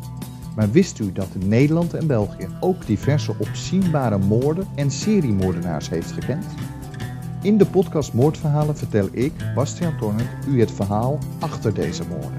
Maar 0.57 0.71
wist 0.71 0.99
u 0.99 1.13
dat 1.13 1.29
Nederland 1.45 1.95
en 1.95 2.07
België 2.07 2.49
ook 2.61 2.87
diverse 2.87 3.35
opzienbare 3.39 4.19
moorden 4.19 4.67
en 4.75 4.91
seriemoordenaars 4.91 5.89
heeft 5.89 6.13
gekend? 6.13 6.45
In 7.43 7.59
de 7.59 7.67
podcast 7.67 8.13
Moordverhalen 8.13 8.77
vertel 8.77 9.09
ik, 9.13 9.33
Bastiaan 9.55 9.99
Tornert, 9.99 10.47
u 10.49 10.61
het 10.61 10.73
verhaal 10.73 11.19
achter 11.39 11.75
deze 11.75 12.03
moorden. 12.09 12.39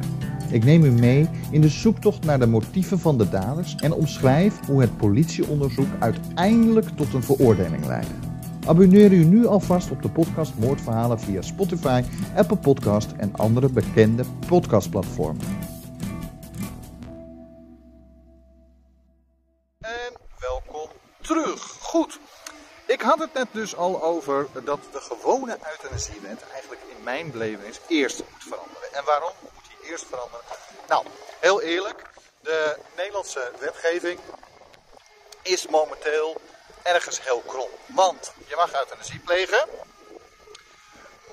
Ik 0.50 0.64
neem 0.64 0.84
u 0.84 0.92
mee 0.92 1.28
in 1.52 1.62
de 1.62 1.70
zoektocht 1.70 2.26
naar 2.26 2.40
de 2.40 2.48
motieven 2.48 3.00
van 3.00 3.18
de 3.18 3.30
daders 3.30 3.76
en 3.76 3.94
omschrijf 3.94 4.60
hoe 4.66 4.82
het 4.82 4.98
politieonderzoek 4.98 5.88
uiteindelijk 6.00 6.88
tot 6.88 7.14
een 7.14 7.24
veroordeling 7.24 7.86
leidde. 7.86 8.23
Abonneer 8.68 9.12
u 9.12 9.24
nu 9.24 9.46
alvast 9.46 9.92
op 9.92 10.02
de 10.02 10.10
podcast 10.10 10.56
Moordverhalen 10.56 11.20
via 11.20 11.42
Spotify, 11.42 12.04
Apple 12.36 12.58
Podcast 12.58 13.12
en 13.18 13.34
andere 13.36 13.70
bekende 13.70 14.26
podcastplatformen. 14.48 15.46
En 19.80 20.14
welkom 20.40 20.90
terug. 21.22 21.62
Goed. 21.82 22.20
Ik 22.88 23.02
had 23.02 23.20
het 23.20 23.34
net 23.34 23.48
dus 23.52 23.76
al 23.76 24.04
over 24.04 24.48
dat 24.64 24.80
de 24.92 25.00
gewone 25.00 25.58
euthanasiewet 25.72 26.44
eigenlijk 26.52 26.82
in 26.98 27.04
mijn 27.04 27.32
beleving 27.32 27.76
eerst 27.88 28.20
moet 28.20 28.44
veranderen. 28.44 28.94
En 28.94 29.04
waarom 29.06 29.34
moet 29.42 29.64
die 29.68 29.92
eerst 29.92 30.06
veranderen? 30.06 30.46
Nou, 30.90 31.06
heel 31.40 31.62
eerlijk, 31.62 32.10
de 32.42 32.78
Nederlandse 32.96 33.52
wetgeving 33.60 34.20
is 35.42 35.68
momenteel 35.68 36.42
ergens 36.84 37.22
heel 37.22 37.42
krom. 37.42 37.70
Want 37.86 38.32
je 38.48 38.56
mag 38.56 38.74
euthanasie 38.74 39.20
plegen, 39.20 39.68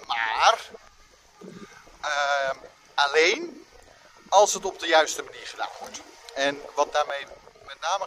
maar 0.06 0.60
uh, 2.04 2.50
alleen 2.94 3.66
als 4.28 4.54
het 4.54 4.64
op 4.64 4.78
de 4.78 4.86
juiste 4.86 5.22
manier 5.22 5.46
gedaan 5.46 5.68
wordt. 5.78 6.00
En 6.34 6.60
wat 6.74 6.92
daarmee 6.92 7.26
met 7.66 7.80
name 7.80 8.06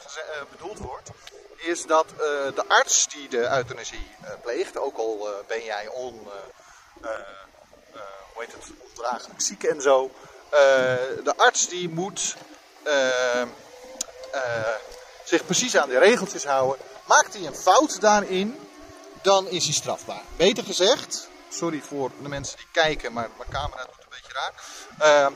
bedoeld 0.49 0.77
wordt, 0.77 1.09
is 1.55 1.85
dat 1.85 2.05
uh, 2.11 2.17
de 2.55 2.63
arts 2.67 3.07
die 3.07 3.27
de 3.27 3.49
euthanasie 3.49 4.11
uh, 4.23 4.29
pleegt, 4.41 4.77
ook 4.77 4.97
al 4.97 5.43
ben 5.47 5.63
jij 5.63 5.87
on, 5.87 6.27
hoe 8.33 8.43
heet 8.43 8.53
het, 8.53 8.63
ondraaglijk 8.79 9.41
ziek 9.41 9.63
en 9.63 9.81
zo, 9.81 10.11
de 11.23 11.33
arts 11.37 11.67
die 11.67 11.89
moet 11.89 12.35
zich 15.23 15.45
precies 15.45 15.77
aan 15.77 15.89
de 15.89 15.99
regeltjes 15.99 16.45
houden. 16.45 16.85
Maakt 17.05 17.33
hij 17.33 17.45
een 17.45 17.55
fout 17.55 18.01
daarin, 18.01 18.59
dan 19.21 19.47
is 19.47 19.63
hij 19.63 19.73
strafbaar. 19.73 20.21
Beter 20.35 20.63
gezegd, 20.63 21.27
sorry 21.49 21.81
voor 21.81 22.11
de 22.21 22.29
mensen 22.29 22.57
die 22.57 22.67
kijken, 22.71 23.13
maar 23.13 23.29
mijn 23.37 23.49
camera 23.49 23.83
doet 23.83 24.03
een 24.03 24.09
beetje 24.09 24.33
raar. 24.33 25.31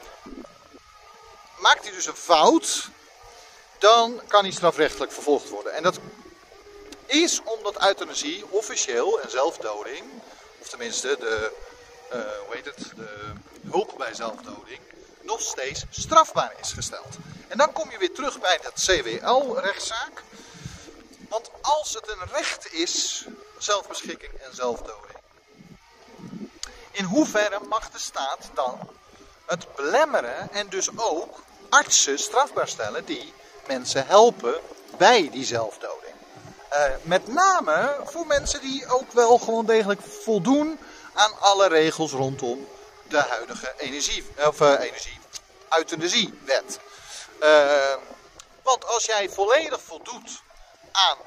maakt 1.60 1.84
hij 1.84 1.92
dus 1.92 2.06
een 2.06 2.16
fout, 2.16 2.90
dan 3.80 4.22
kan 4.28 4.44
hij 4.44 4.54
strafrechtelijk 4.54 5.12
vervolgd 5.12 5.50
worden. 5.50 5.74
En 5.74 5.84
dat 5.84 6.00
is 7.06 7.42
omdat 7.44 7.86
euthanasie 7.86 8.46
officieel 8.50 9.22
en 9.22 9.30
zelfdoding, 9.30 10.04
of 10.60 10.68
tenminste 10.68 11.16
de, 11.20 11.52
uh, 12.14 12.20
hoe 12.46 12.56
heet 12.56 12.66
het, 12.66 12.92
de 12.96 13.34
hulp 13.70 13.94
bij 13.98 14.14
zelfdoding, 14.14 14.80
nog 15.22 15.42
steeds 15.42 15.84
strafbaar 15.90 16.54
is 16.62 16.72
gesteld. 16.72 17.16
En 17.48 17.58
dan 17.58 17.72
kom 17.72 17.92
je 17.92 17.98
weer 17.98 18.14
terug 18.14 18.40
bij 18.40 18.60
dat 18.62 18.74
CWL-rechtszaak. 18.74 20.24
Want 21.30 21.50
als 21.62 21.94
het 21.94 22.08
een 22.10 22.28
recht 22.32 22.74
is, 22.74 23.26
zelfbeschikking 23.58 24.34
en 24.34 24.56
zelfdoding, 24.56 25.18
in 26.92 27.04
hoeverre 27.04 27.60
mag 27.70 27.92
de 27.92 28.00
staat 28.00 28.50
dan 28.54 28.90
het 29.46 29.76
belemmeren 29.76 30.52
en 30.52 30.70
dus 30.70 30.90
ook 30.96 31.44
artsen 31.70 32.20
strafbaar 32.20 32.68
stellen 32.68 33.06
die 33.06 33.34
mensen 33.68 34.08
helpen 34.08 34.60
bij 34.98 35.30
die 35.30 35.46
zelfdoding. 35.46 36.16
Uh, 36.74 36.84
met 37.02 37.28
name 37.28 38.02
voor 38.04 38.28
mensen 38.28 38.62
die 38.62 38.88
ook 38.88 39.12
wel 39.12 39.38
gewoon 39.38 39.66
degelijk 39.66 40.02
voldoen 40.02 40.80
aan 41.14 41.40
alle 41.40 41.68
regels 41.68 42.12
rondom 42.12 42.68
de 43.08 43.18
huidige 43.18 43.74
energie, 43.78 44.26
of, 44.46 44.62
uh, 44.62 44.80
energie, 44.80 45.20
euthanasiewet. 45.70 46.80
Uh, 47.44 47.96
want 48.64 48.86
als 48.88 49.06
jij 49.06 49.30
volledig 49.30 49.82
voldoet 49.82 50.42
aan 51.10 51.18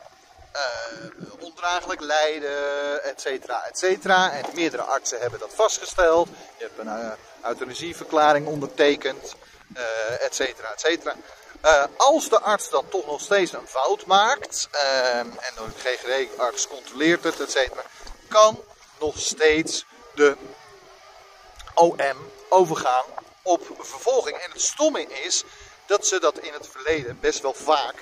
ondraaglijk 1.38 2.00
lijden, 2.00 3.02
et 3.02 3.20
cetera, 3.20 3.64
et 3.64 3.78
cetera, 3.78 4.32
en 4.32 4.44
meerdere 4.54 4.82
artsen 4.82 5.20
hebben 5.20 5.38
dat 5.38 5.54
vastgesteld, 5.54 6.28
je 6.58 6.64
hebt 6.64 6.78
een 6.78 7.16
euthanasieverklaring 7.44 8.46
ondertekend, 8.46 9.34
et 10.20 10.34
cetera, 10.34 10.72
et 10.72 10.80
cetera 10.80 11.14
uh, 11.64 11.84
als 11.96 12.28
de 12.28 12.40
arts 12.40 12.70
dan 12.70 12.88
toch 12.88 13.06
nog 13.06 13.20
steeds 13.20 13.52
een 13.52 13.66
fout 13.66 14.06
maakt, 14.06 14.68
uh, 14.72 15.18
en 15.18 15.54
de 15.56 15.64
GGD-arts 15.76 16.68
controleert 16.68 17.24
het, 17.24 17.40
etc., 17.40 17.70
kan 18.28 18.64
nog 18.98 19.18
steeds 19.18 19.84
de 20.14 20.36
OM 21.74 22.30
overgaan 22.48 23.04
op 23.42 23.66
vervolging. 23.78 24.36
En 24.36 24.50
het 24.50 24.60
stomme 24.60 25.06
is 25.06 25.44
dat 25.86 26.06
ze 26.06 26.20
dat 26.20 26.38
in 26.38 26.52
het 26.52 26.68
verleden 26.70 27.20
best 27.20 27.40
wel 27.40 27.54
vaak, 27.54 27.94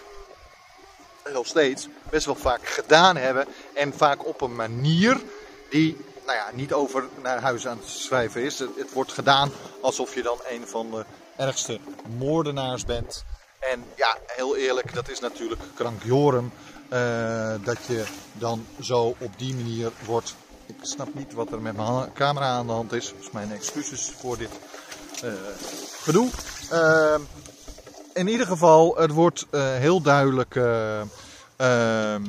nog 1.33 1.47
steeds, 1.47 1.89
best 2.11 2.27
wel 2.27 2.35
vaak 2.35 2.67
gedaan 2.69 3.17
hebben. 3.17 3.47
En 3.75 3.93
vaak 3.93 4.27
op 4.27 4.41
een 4.41 4.55
manier 4.55 5.21
die 5.71 5.97
nou 6.29 6.39
ja, 6.39 6.51
niet 6.53 6.73
over 6.73 7.05
naar 7.23 7.41
huis 7.41 7.67
aan 7.67 7.79
het 7.79 7.89
schrijven 7.89 8.43
is. 8.43 8.59
Het, 8.59 8.93
wordt 8.93 9.13
gedaan 9.13 9.51
alsof 9.81 10.15
je 10.15 10.23
dan 10.23 10.39
een 10.49 10.67
van 10.67 10.91
de 10.91 11.05
ergste 11.37 11.79
moordenaars 12.19 12.85
bent. 12.85 13.25
En 13.59 13.85
ja, 13.97 14.17
heel 14.27 14.57
eerlijk, 14.57 14.95
dat 14.95 15.09
is 15.09 15.21
natuurlijk 15.21 15.61
krankjorum. 15.75 16.53
Uh, 16.93 17.55
dat 17.65 17.79
je 17.87 18.05
dan 18.33 18.67
zo 18.81 19.15
op 19.19 19.39
die 19.39 19.55
manier 19.55 19.91
wordt. 20.05 20.35
Ik 20.67 20.75
snap 20.81 21.15
niet 21.15 21.33
wat 21.33 21.53
er 21.53 21.61
met 21.61 21.77
mijn 21.77 22.13
camera 22.13 22.47
aan 22.47 22.67
de 22.67 22.73
hand 22.73 22.93
is. 22.93 23.13
Dus 23.19 23.31
mijn 23.31 23.53
excuses 23.53 24.13
voor 24.19 24.39
dit 24.39 24.51
uh, 25.25 25.33
gedoe. 26.03 26.29
Uh, 26.73 27.15
in 28.19 28.29
ieder 28.29 28.47
geval, 28.47 28.97
het 28.97 29.11
wordt 29.11 29.47
heel 29.51 30.01
duidelijk 30.01 30.57
ehm, 31.57 32.25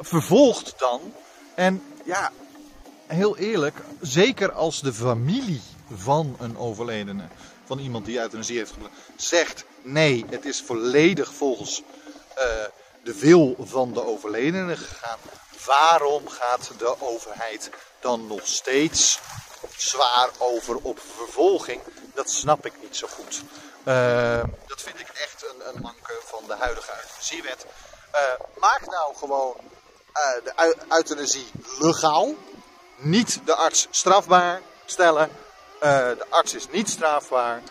vervolgd 0.00 0.74
dan. 0.78 1.00
En 1.54 1.82
ja, 2.04 2.32
heel 3.06 3.36
eerlijk, 3.36 3.76
zeker 4.00 4.52
als 4.52 4.80
de 4.80 4.92
familie 4.92 5.60
van 5.94 6.36
een 6.40 6.58
overledene, 6.58 7.24
van 7.64 7.78
iemand 7.78 8.04
die 8.04 8.18
euthanasie 8.18 8.58
heeft 8.58 8.72
gepleegd, 8.72 8.94
zegt 9.16 9.64
nee, 9.82 10.24
het 10.30 10.44
is 10.44 10.62
volledig 10.66 11.34
volgens 11.34 11.82
de 13.04 13.18
wil 13.18 13.56
van 13.60 13.92
de 13.92 14.06
overledene 14.06 14.76
gegaan. 14.76 15.18
Waarom 15.66 16.28
gaat 16.28 16.70
de 16.78 16.96
overheid 17.00 17.70
dan 18.00 18.26
nog 18.26 18.46
steeds 18.46 19.20
zwaar 19.76 20.30
over 20.38 20.76
op 20.76 20.98
vervolging? 21.16 21.80
Dat 22.14 22.30
snap 22.30 22.66
ik 22.66 22.72
niet 22.82 22.96
zo 22.96 23.06
goed. 23.06 23.42
Uh, 23.84 24.42
dat 24.66 24.82
vind 24.82 25.00
ik 25.00 25.08
echt 25.08 25.44
een, 25.44 25.68
een 25.68 25.82
manke 25.82 26.20
van 26.24 26.42
de 26.46 26.54
huidige 26.54 26.90
euthanasiewet. 26.90 27.66
Uh, 28.14 28.20
maak 28.58 28.86
nou 28.86 29.16
gewoon 29.16 29.56
de 30.44 30.76
euthanasie 30.88 31.46
legaal. 31.78 32.34
Niet 32.96 33.40
de 33.44 33.54
arts 33.54 33.86
strafbaar 33.90 34.60
stellen. 34.84 35.30
de 35.80 36.26
arts 36.28 36.54
is 36.54 36.68
niet 36.68 36.88
strafbaar. 36.88 37.62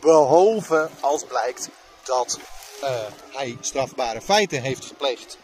Behalve 0.00 0.88
als 1.00 1.24
blijkt 1.24 1.68
dat 2.02 2.38
uh, 2.82 2.90
hij 3.30 3.56
strafbare 3.60 4.20
feiten 4.20 4.62
heeft 4.62 4.84
gepleegd. 4.84 5.36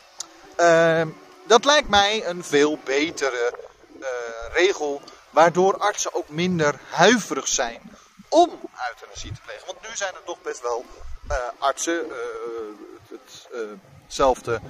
Uh, 0.57 1.03
dat 1.47 1.65
lijkt 1.65 1.89
mij 1.89 2.27
een 2.27 2.45
veel 2.45 2.79
betere 2.85 3.53
regel, 4.53 5.01
waardoor 5.35 5.79
artsen 5.79 6.15
ook 6.15 6.29
minder 6.29 6.81
huiverig 6.91 7.49
zijn 7.49 7.97
om 8.29 8.51
euthanasie 8.89 9.33
te 9.33 9.41
plegen. 9.45 9.67
Want 9.67 9.81
nu 9.83 9.97
zijn 9.97 10.15
er 10.15 10.25
toch 10.25 10.43
best 10.43 10.61
wel 10.61 10.85
uh, 11.31 11.37
artsen, 11.59 12.07
hetzelfde 14.03 14.61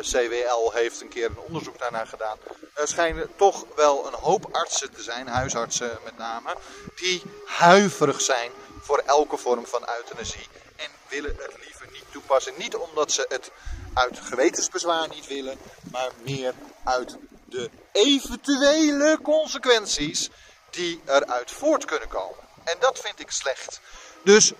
CWL 0.00 0.72
heeft 0.72 1.00
een 1.00 1.08
keer 1.08 1.26
een 1.26 1.38
onderzoek 1.38 1.78
daarna 1.78 2.04
gedaan. 2.04 2.38
Er 2.74 2.88
schijnen 2.88 3.36
toch 3.36 3.64
wel 3.76 4.06
een 4.06 4.14
hoop 4.20 4.48
artsen 4.52 4.92
te 4.92 5.02
zijn, 5.02 5.26
huisartsen 5.26 5.98
met 6.04 6.16
name, 6.18 6.56
die 6.96 7.22
huiverig 7.44 8.20
zijn 8.20 8.50
voor 8.80 9.02
elke 9.06 9.36
vorm 9.36 9.66
van 9.66 9.88
euthanasie 9.96 10.48
en 10.76 10.90
willen 11.08 11.36
het 11.38 11.54
liever 11.64 11.88
niet 11.92 12.04
toepassen. 12.10 12.52
Niet 12.56 12.76
omdat 12.76 13.12
ze 13.12 13.26
het 13.28 13.50
uit 13.94 14.18
gewetensbezwaar 14.18 15.08
niet 15.08 15.26
willen, 15.26 15.58
maar 15.92 16.10
meer 16.22 16.54
uit 16.84 17.16
de 17.54 17.70
eventuele 17.92 19.18
consequenties 19.22 20.30
die 20.70 21.00
eruit 21.06 21.50
voort 21.50 21.84
kunnen 21.84 22.08
komen. 22.08 22.44
En 22.64 22.76
dat 22.80 22.98
vind 22.98 23.20
ik 23.20 23.30
slecht. 23.30 23.80
Dus 24.24 24.52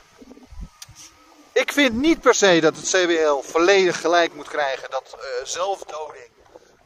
ik 1.53 1.73
vind 1.73 1.95
niet 1.95 2.21
per 2.21 2.35
se 2.35 2.61
dat 2.61 2.77
het 2.77 2.91
CWL 2.91 3.41
volledig 3.41 4.01
gelijk 4.01 4.35
moet 4.35 4.49
krijgen 4.49 4.91
dat 4.91 5.17
uh, 5.17 5.23
zelfdoding, 5.45 6.31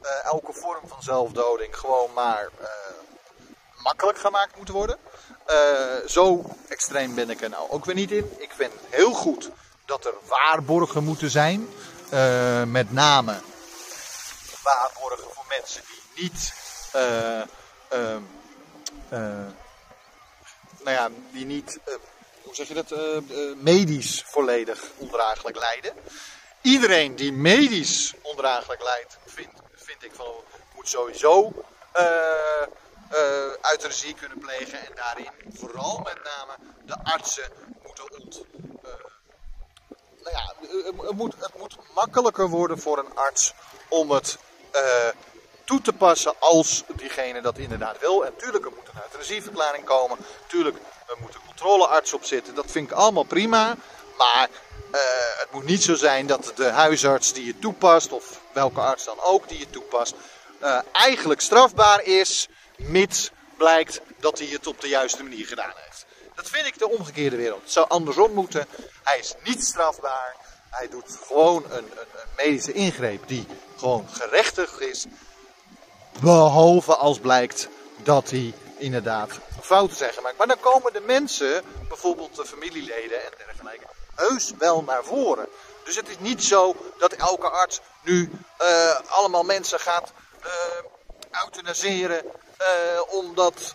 uh, 0.02 0.24
elke 0.24 0.52
vorm 0.52 0.88
van 0.88 1.02
zelfdoding, 1.02 1.76
gewoon 1.76 2.12
maar 2.14 2.48
uh, 2.60 2.68
makkelijk 3.82 4.18
gemaakt 4.18 4.56
moet 4.56 4.68
worden. 4.68 4.98
zo 6.06 6.44
extreem 6.68 7.14
ben 7.14 7.30
ik 7.30 7.40
er 7.40 7.48
nou 7.48 7.70
ook 7.70 7.84
weer 7.84 7.94
niet 7.94 8.10
in. 8.10 8.32
Ik 8.38 8.50
vind 8.56 8.72
heel 8.88 9.12
goed 9.12 9.50
dat 9.86 10.04
er 10.04 10.14
waarborgen 10.26 11.04
moeten 11.04 11.30
zijn. 11.30 11.68
Met 12.66 12.92
name 12.92 13.40
waarborgen 14.62 15.30
voor 15.34 15.44
mensen 15.48 15.82
die 15.86 15.97
niet, 16.20 16.52
uh, 16.96 17.42
uh, 17.92 18.16
nou 20.78 20.96
ja, 20.96 21.08
die 21.32 21.44
niet, 21.44 21.78
hoe 22.42 22.54
zeg 22.54 22.68
je 22.68 22.74
dat, 22.74 22.92
medisch 23.56 24.24
volledig 24.26 24.82
ondraaglijk 24.96 25.56
lijden. 25.56 25.92
Iedereen 26.62 27.16
die 27.16 27.32
medisch 27.32 28.14
ondraaglijk 28.22 28.82
lijdt, 28.82 29.18
vind, 29.26 29.50
vind 29.74 30.04
ik 30.04 30.14
van, 30.14 30.26
moet 30.74 30.88
sowieso 30.88 31.52
euthanasie 33.62 34.14
kunnen 34.14 34.38
plegen. 34.38 34.86
En 34.86 34.92
daarin 34.94 35.30
vooral 35.54 35.98
met 35.98 36.22
name 36.22 36.56
de 36.84 37.04
artsen 37.04 37.50
moeten 37.82 38.18
ont 38.20 38.44
nou 40.22 40.36
ja, 40.36 40.54
het 41.06 41.16
moet, 41.16 41.34
het 41.38 41.58
moet 41.58 41.76
makkelijker 41.94 42.48
worden 42.48 42.78
voor 42.78 42.98
een 42.98 43.14
arts 43.14 43.54
om 43.88 44.10
het 44.10 44.38
toe 45.68 45.80
te 45.80 45.92
passen 45.92 46.34
als 46.38 46.84
diegene 46.96 47.40
dat 47.40 47.58
inderdaad 47.58 47.98
wil. 47.98 48.26
En 48.26 48.36
tuurlijk, 48.36 48.64
er 48.64 48.70
moet 48.70 48.88
een 48.88 49.02
euthanasieverklaring 49.02 49.84
komen. 49.84 50.18
Tuurlijk, 50.46 50.76
er 51.06 51.16
moet 51.20 51.34
een 51.34 51.46
controlearts 51.46 52.12
op 52.12 52.24
zitten. 52.24 52.54
Dat 52.54 52.70
vind 52.70 52.90
ik 52.90 52.96
allemaal 52.96 53.24
prima. 53.24 53.76
Maar 54.18 54.48
uh, 54.92 55.00
het 55.38 55.48
moet 55.52 55.64
niet 55.64 55.82
zo 55.82 55.94
zijn 55.94 56.26
dat 56.26 56.52
de 56.54 56.64
huisarts 56.64 57.32
die 57.32 57.44
je 57.44 57.58
toepast, 57.58 58.12
of 58.12 58.40
welke 58.52 58.80
arts 58.80 59.04
dan 59.04 59.20
ook 59.20 59.48
die 59.48 59.58
je 59.58 59.70
toepast, 59.70 60.14
uh, 60.62 60.80
eigenlijk 60.92 61.40
strafbaar 61.40 62.02
is, 62.02 62.48
mits 62.76 63.30
blijkt 63.56 64.00
dat 64.18 64.38
hij 64.38 64.48
het 64.48 64.66
op 64.66 64.80
de 64.80 64.88
juiste 64.88 65.22
manier 65.22 65.46
gedaan 65.46 65.72
heeft. 65.76 66.06
Dat 66.34 66.48
vind 66.48 66.66
ik 66.66 66.78
de 66.78 66.88
omgekeerde 66.88 67.36
wereld. 67.36 67.62
Het 67.62 67.72
zou 67.72 67.88
andersom 67.88 68.32
moeten. 68.32 68.66
Hij 69.02 69.18
is 69.18 69.34
niet 69.44 69.64
strafbaar. 69.64 70.36
Hij 70.70 70.88
doet 70.88 71.18
gewoon 71.26 71.64
een, 71.64 71.76
een, 71.76 71.88
een 72.12 72.28
medische 72.36 72.72
ingreep 72.72 73.28
die 73.28 73.46
gewoon 73.76 74.08
gerechtigd 74.10 74.80
is. 74.80 75.06
Behalve 76.20 76.94
als 76.96 77.18
blijkt 77.18 77.68
dat 78.02 78.30
hij 78.30 78.54
inderdaad 78.76 79.30
fouten 79.60 79.96
zijn 79.96 80.12
gemaakt. 80.12 80.36
Maar 80.36 80.46
dan 80.46 80.60
komen 80.60 80.92
de 80.92 81.00
mensen, 81.00 81.62
bijvoorbeeld 81.88 82.36
de 82.36 82.44
familieleden 82.44 83.24
en 83.24 83.32
dergelijke, 83.36 83.86
heus 84.14 84.52
wel 84.58 84.82
naar 84.82 85.04
voren. 85.04 85.46
Dus 85.84 85.96
het 85.96 86.08
is 86.08 86.18
niet 86.18 86.44
zo 86.44 86.76
dat 86.98 87.12
elke 87.12 87.48
arts 87.48 87.80
nu 88.02 88.30
uh, 88.62 88.94
allemaal 89.06 89.42
mensen 89.42 89.80
gaat 89.80 90.12
uh, 90.44 91.42
euthanaseren 91.44 92.24
uh, 92.24 93.14
omdat 93.14 93.74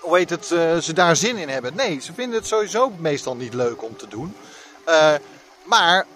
hoe 0.00 0.16
heet 0.16 0.30
het, 0.30 0.46
ze 0.84 0.92
daar 0.94 1.16
zin 1.16 1.36
in 1.36 1.48
hebben. 1.48 1.74
Nee, 1.74 2.00
ze 2.00 2.12
vinden 2.12 2.38
het 2.38 2.48
sowieso 2.48 2.90
meestal 2.90 3.36
niet 3.36 3.54
leuk 3.54 3.82
om 3.82 3.96
te 3.96 4.08
doen. 4.08 4.36
Maar 5.64 6.06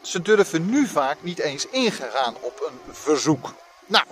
ze 0.00 0.22
durven 0.22 0.70
nu 0.70 0.86
vaak 0.86 1.16
niet 1.20 1.38
eens 1.38 1.66
ingegaan 1.66 2.36
op 2.40 2.70
een 2.70 2.94
verzoek. 2.94 3.52
Nou, 3.86 4.04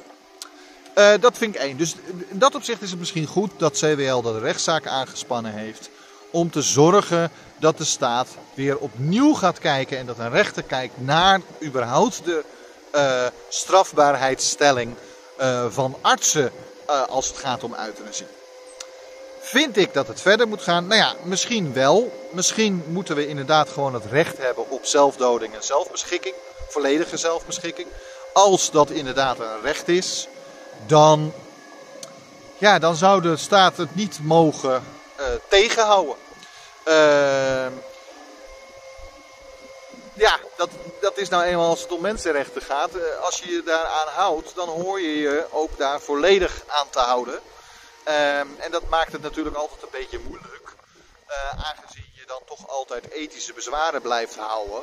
uh, 0.98 1.12
dat 1.20 1.38
vind 1.38 1.54
ik 1.54 1.60
één. 1.60 1.76
Dus 1.76 1.94
in 2.28 2.38
dat 2.38 2.54
opzicht 2.54 2.82
is 2.82 2.90
het 2.90 2.98
misschien 2.98 3.26
goed 3.26 3.50
dat 3.56 3.78
CWL 3.78 4.22
de 4.22 4.38
rechtszaak 4.38 4.86
aangespannen 4.86 5.52
heeft. 5.52 5.90
Om 6.30 6.50
te 6.50 6.62
zorgen 6.62 7.30
dat 7.58 7.78
de 7.78 7.84
staat 7.84 8.28
weer 8.54 8.78
opnieuw 8.78 9.34
gaat 9.34 9.58
kijken 9.58 9.98
en 9.98 10.06
dat 10.06 10.18
een 10.18 10.30
rechter 10.30 10.62
kijkt 10.62 10.94
naar 11.00 11.40
überhaupt 11.62 12.24
de 12.24 12.44
strafbaarheidsstelling 13.48 14.94
van 15.68 15.96
artsen 16.00 16.52
als 17.08 17.28
het 17.28 17.36
gaat 17.36 17.64
om 17.64 17.74
euthanasie. 17.74 18.26
Vind 19.40 19.76
ik 19.76 19.92
dat 19.94 20.08
het 20.08 20.20
verder 20.20 20.48
moet 20.48 20.62
gaan? 20.62 20.86
Nou 20.86 21.00
ja, 21.00 21.14
misschien 21.22 21.72
wel. 21.72 22.12
Misschien 22.30 22.84
moeten 22.86 23.16
we 23.16 23.28
inderdaad 23.28 23.68
gewoon 23.68 23.94
het 23.94 24.04
recht 24.10 24.38
hebben 24.38 24.70
op 24.70 24.86
zelfdoding 24.86 25.54
en 25.54 25.64
zelfbeschikking. 25.64 26.34
Volledige 26.68 27.16
zelfbeschikking. 27.16 27.88
Als 28.32 28.70
dat 28.70 28.90
inderdaad 28.90 29.38
een 29.38 29.60
recht 29.62 29.88
is, 29.88 30.28
dan, 30.86 31.32
ja, 32.58 32.78
dan 32.78 32.96
zou 32.96 33.22
de 33.22 33.36
staat 33.36 33.76
het 33.76 33.94
niet 33.94 34.18
mogen 34.22 34.84
uh, 35.20 35.26
tegenhouden. 35.48 36.16
Uh, 36.84 37.66
ja, 40.14 40.38
dat, 40.56 40.68
dat 41.00 41.18
is 41.18 41.28
nou 41.28 41.42
eenmaal 41.42 41.68
als 41.68 41.80
het 41.80 41.92
om 41.92 42.00
mensenrechten 42.00 42.62
gaat. 42.62 42.96
Uh, 42.96 43.02
als 43.24 43.38
je 43.38 43.50
je 43.50 43.62
daaraan 43.62 44.08
houdt, 44.08 44.54
dan 44.54 44.68
hoor 44.68 45.00
je 45.00 45.18
je 45.18 45.46
ook 45.50 45.78
daar 45.78 46.00
volledig 46.00 46.62
aan 46.68 46.90
te 46.90 46.98
houden. 46.98 47.34
Um, 47.34 48.56
en 48.58 48.70
dat 48.70 48.88
maakt 48.88 49.12
het 49.12 49.22
natuurlijk 49.22 49.56
altijd 49.56 49.82
een 49.82 49.88
beetje 49.90 50.20
moeilijk. 50.28 50.74
Uh, 51.28 51.64
aangezien 51.64 52.10
je 52.14 52.26
dan 52.26 52.40
toch 52.46 52.68
altijd 52.68 53.10
ethische 53.10 53.52
bezwaren 53.52 54.02
blijft 54.02 54.36
houden. 54.36 54.82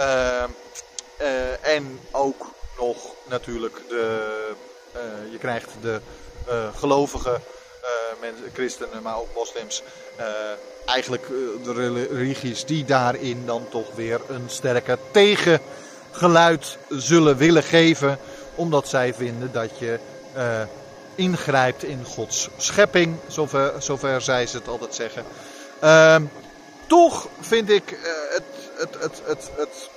Uh, 0.00 0.42
en 1.62 2.00
ook 2.10 2.46
nog 2.78 2.96
natuurlijk 3.24 3.80
de, 3.88 4.28
eh, 4.92 5.00
je 5.30 5.38
krijgt 5.38 5.70
de 5.80 6.00
uh, 6.48 6.68
gelovige 6.76 7.40
mensen, 8.20 8.50
christenen, 8.52 9.02
maar 9.02 9.18
ook 9.18 9.34
moslims. 9.34 9.82
eigenlijk 10.86 11.26
de 11.64 12.06
religies 12.10 12.64
die 12.64 12.84
daarin 12.84 13.46
dan 13.46 13.68
toch 13.70 13.94
weer 13.94 14.20
een 14.28 14.44
sterker 14.46 14.98
tegengeluid 15.10 16.78
zullen 16.88 17.36
willen 17.36 17.62
geven. 17.62 18.18
Omdat 18.54 18.88
zij 18.88 19.14
vinden 19.14 19.52
dat 19.52 19.78
je 19.78 19.98
ingrijpt 21.14 21.82
in 21.82 22.04
Gods 22.04 22.48
schepping, 22.56 23.16
zover, 23.28 23.72
zover 23.78 24.20
zij 24.20 24.46
ze 24.46 24.56
het 24.56 24.68
altijd 24.68 24.94
zeggen. 24.94 25.24
Uh, 25.84 26.16
toch 26.86 27.28
vind 27.40 27.70
ik 27.70 27.98
het, 28.34 28.44
het, 28.74 28.96
het, 29.00 29.20
het, 29.24 29.50
het. 29.56 29.90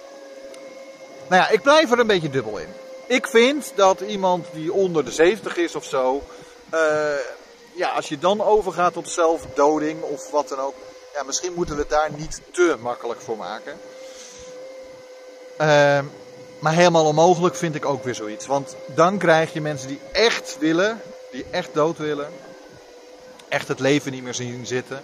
Nou 1.30 1.42
ja, 1.42 1.50
ik 1.50 1.62
blijf 1.62 1.92
er 1.92 2.00
een 2.00 2.08
beetje 2.08 2.30
dubbel 2.30 2.58
in. 2.58 2.68
Ik 3.08 3.28
vind 3.28 3.72
dat 3.76 4.00
iemand 4.02 4.46
die 4.54 4.74
onder 4.74 5.06
de 5.06 5.12
70 5.12 5.58
is 5.58 5.76
of 5.76 5.84
zo. 5.84 6.24
Uh, 6.74 6.80
ja, 7.76 7.90
als 7.90 8.10
je 8.10 8.20
dan 8.20 8.42
overgaat 8.42 8.94
tot 8.94 9.10
zelfdoding 9.10 10.02
of 10.02 10.32
wat 10.32 10.50
dan 10.50 10.60
ook. 10.60 10.74
Ja, 11.13 11.24
misschien 11.24 11.54
moeten 11.54 11.76
we 11.76 11.82
het 11.82 11.90
daar 11.90 12.10
niet 12.16 12.42
te 12.52 12.76
makkelijk 12.80 13.22
voor 13.22 13.38
maken. 13.38 13.78
Uh, 15.62 16.00
maar 16.60 16.74
helemaal 16.74 17.06
onmogelijk 17.06 17.56
vind 17.56 17.76
ik 17.76 17.86
ook 17.86 18.04
weer 18.04 18.16
zoiets. 18.16 18.46
Want 18.46 18.76
dan 18.96 19.18
krijg 19.18 19.54
je 19.54 19.62
mensen 19.62 19.88
die 19.88 20.00
echt 20.12 20.58
willen, 20.60 21.02
die 21.32 21.46
echt 21.52 21.74
dood 21.74 21.98
willen, 21.98 22.30
echt 23.48 23.68
het 23.68 23.80
leven 23.80 24.12
niet 24.12 24.24
meer 24.24 24.34
zien 24.34 24.66
zitten. 24.66 25.04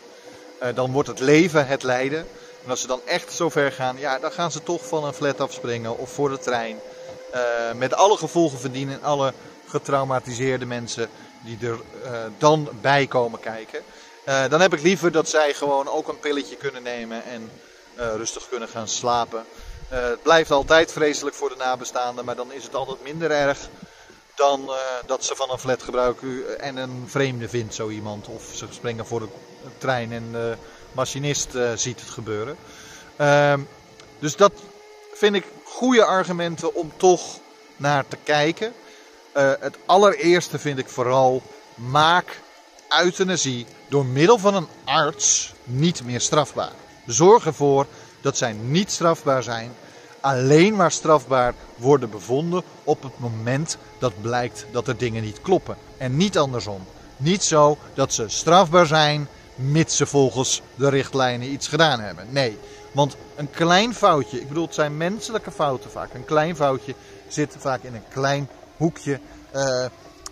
Uh, 0.63 0.69
dan 0.75 0.91
wordt 0.91 1.09
het 1.09 1.19
leven 1.19 1.67
het 1.67 1.83
lijden. 1.83 2.27
En 2.63 2.69
als 2.69 2.81
ze 2.81 2.87
dan 2.87 3.01
echt 3.05 3.33
zover 3.33 3.71
gaan, 3.71 3.97
ja, 3.97 4.19
dan 4.19 4.31
gaan 4.31 4.51
ze 4.51 4.63
toch 4.63 4.87
van 4.87 5.03
een 5.03 5.13
flat 5.13 5.41
afspringen 5.41 5.97
of 5.97 6.11
voor 6.11 6.29
de 6.29 6.39
trein. 6.39 6.79
Uh, 7.33 7.41
met 7.75 7.93
alle 7.93 8.17
gevolgen 8.17 8.59
verdienen 8.59 8.93
en 8.93 9.03
alle 9.03 9.33
getraumatiseerde 9.67 10.65
mensen 10.65 11.09
die 11.43 11.57
er 11.61 11.79
uh, 12.03 12.11
dan 12.37 12.69
bij 12.81 13.07
komen 13.07 13.39
kijken. 13.39 13.83
dan 14.49 14.61
heb 14.61 14.73
ik 14.73 14.81
liever 14.81 15.11
dat 15.11 15.29
zij 15.29 15.53
gewoon 15.53 15.87
ook 15.87 16.07
een 16.07 16.19
pilletje 16.19 16.55
kunnen 16.55 16.83
nemen 16.83 17.23
en 17.23 17.51
rustig 17.95 18.49
kunnen 18.49 18.69
gaan 18.69 18.87
slapen. 18.87 19.45
het 19.87 20.21
blijft 20.21 20.51
altijd 20.51 20.91
vreselijk 20.91 21.35
voor 21.35 21.49
de 21.49 21.55
nabestaanden, 21.55 22.25
maar 22.25 22.35
dan 22.35 22.51
is 22.51 22.63
het 22.63 22.75
altijd 22.75 23.03
minder 23.03 23.31
erg 23.31 23.59
dan 24.35 24.71
dat 25.05 25.25
ze 25.25 25.35
van 25.35 25.51
een 25.51 25.59
flat 25.59 25.83
gebruiken 25.83 26.59
en 26.59 26.77
een 26.77 27.03
vreemde 27.07 27.49
vindt 27.49 27.73
zo 27.75 27.89
iemand. 27.89 28.27
Of 28.27 28.43
ze 28.53 28.65
springen 28.69 29.05
voor 29.05 29.19
de 29.19 29.29
trein 29.77 30.11
en 30.11 30.57
machinist 30.93 31.55
uh, 31.55 31.71
ziet 31.75 31.99
het 31.99 32.09
gebeuren. 32.09 32.55
Uh, 33.17 33.53
dus 34.19 34.35
dat 34.35 34.51
vind 35.13 35.35
ik 35.35 35.45
goede 35.63 36.05
argumenten 36.05 36.75
om 36.75 36.91
toch 36.97 37.39
naar 37.77 38.07
te 38.07 38.17
kijken. 38.23 38.73
Uh, 39.37 39.51
het 39.59 39.77
allereerste 39.85 40.59
vind 40.59 40.77
ik 40.77 40.89
vooral 40.89 41.41
maak 41.75 42.41
euthanasie 43.03 43.65
door 43.89 44.05
middel 44.05 44.37
van 44.37 44.55
een 44.55 44.67
arts 44.83 45.53
niet 45.63 46.03
meer 46.03 46.21
strafbaar. 46.21 46.71
Zorg 47.05 47.45
ervoor 47.45 47.85
dat 48.21 48.37
zij 48.37 48.53
niet 48.53 48.91
strafbaar 48.91 49.43
zijn 49.43 49.75
alleen 50.23 50.75
maar 50.75 50.91
strafbaar 50.91 51.53
worden 51.75 52.09
bevonden 52.09 52.63
op 52.83 53.03
het 53.03 53.19
moment 53.19 53.77
dat 53.99 54.21
blijkt 54.21 54.65
dat 54.71 54.87
er 54.87 54.97
dingen 54.97 55.23
niet 55.23 55.41
kloppen. 55.41 55.77
En 55.97 56.17
niet 56.17 56.37
andersom. 56.37 56.85
Niet 57.17 57.43
zo 57.43 57.77
dat 57.93 58.13
ze 58.13 58.23
strafbaar 58.27 58.85
zijn, 58.85 59.27
mits 59.55 59.97
ze 59.97 60.05
volgens 60.05 60.61
de 60.75 60.89
richtlijnen 60.89 61.51
iets 61.51 61.67
gedaan 61.67 61.99
hebben. 61.99 62.27
Nee, 62.29 62.57
want 62.91 63.15
een 63.35 63.49
klein 63.49 63.93
foutje, 63.93 64.41
ik 64.41 64.47
bedoel 64.47 64.65
het 64.65 64.73
zijn 64.73 64.97
menselijke 64.97 65.51
fouten 65.51 65.91
vaak. 65.91 66.13
Een 66.13 66.25
klein 66.25 66.55
foutje 66.55 66.95
zit 67.27 67.55
vaak 67.57 67.83
in 67.83 67.95
een 67.95 68.07
klein 68.09 68.49
hoekje. 68.77 69.19
Uh, 69.55 69.85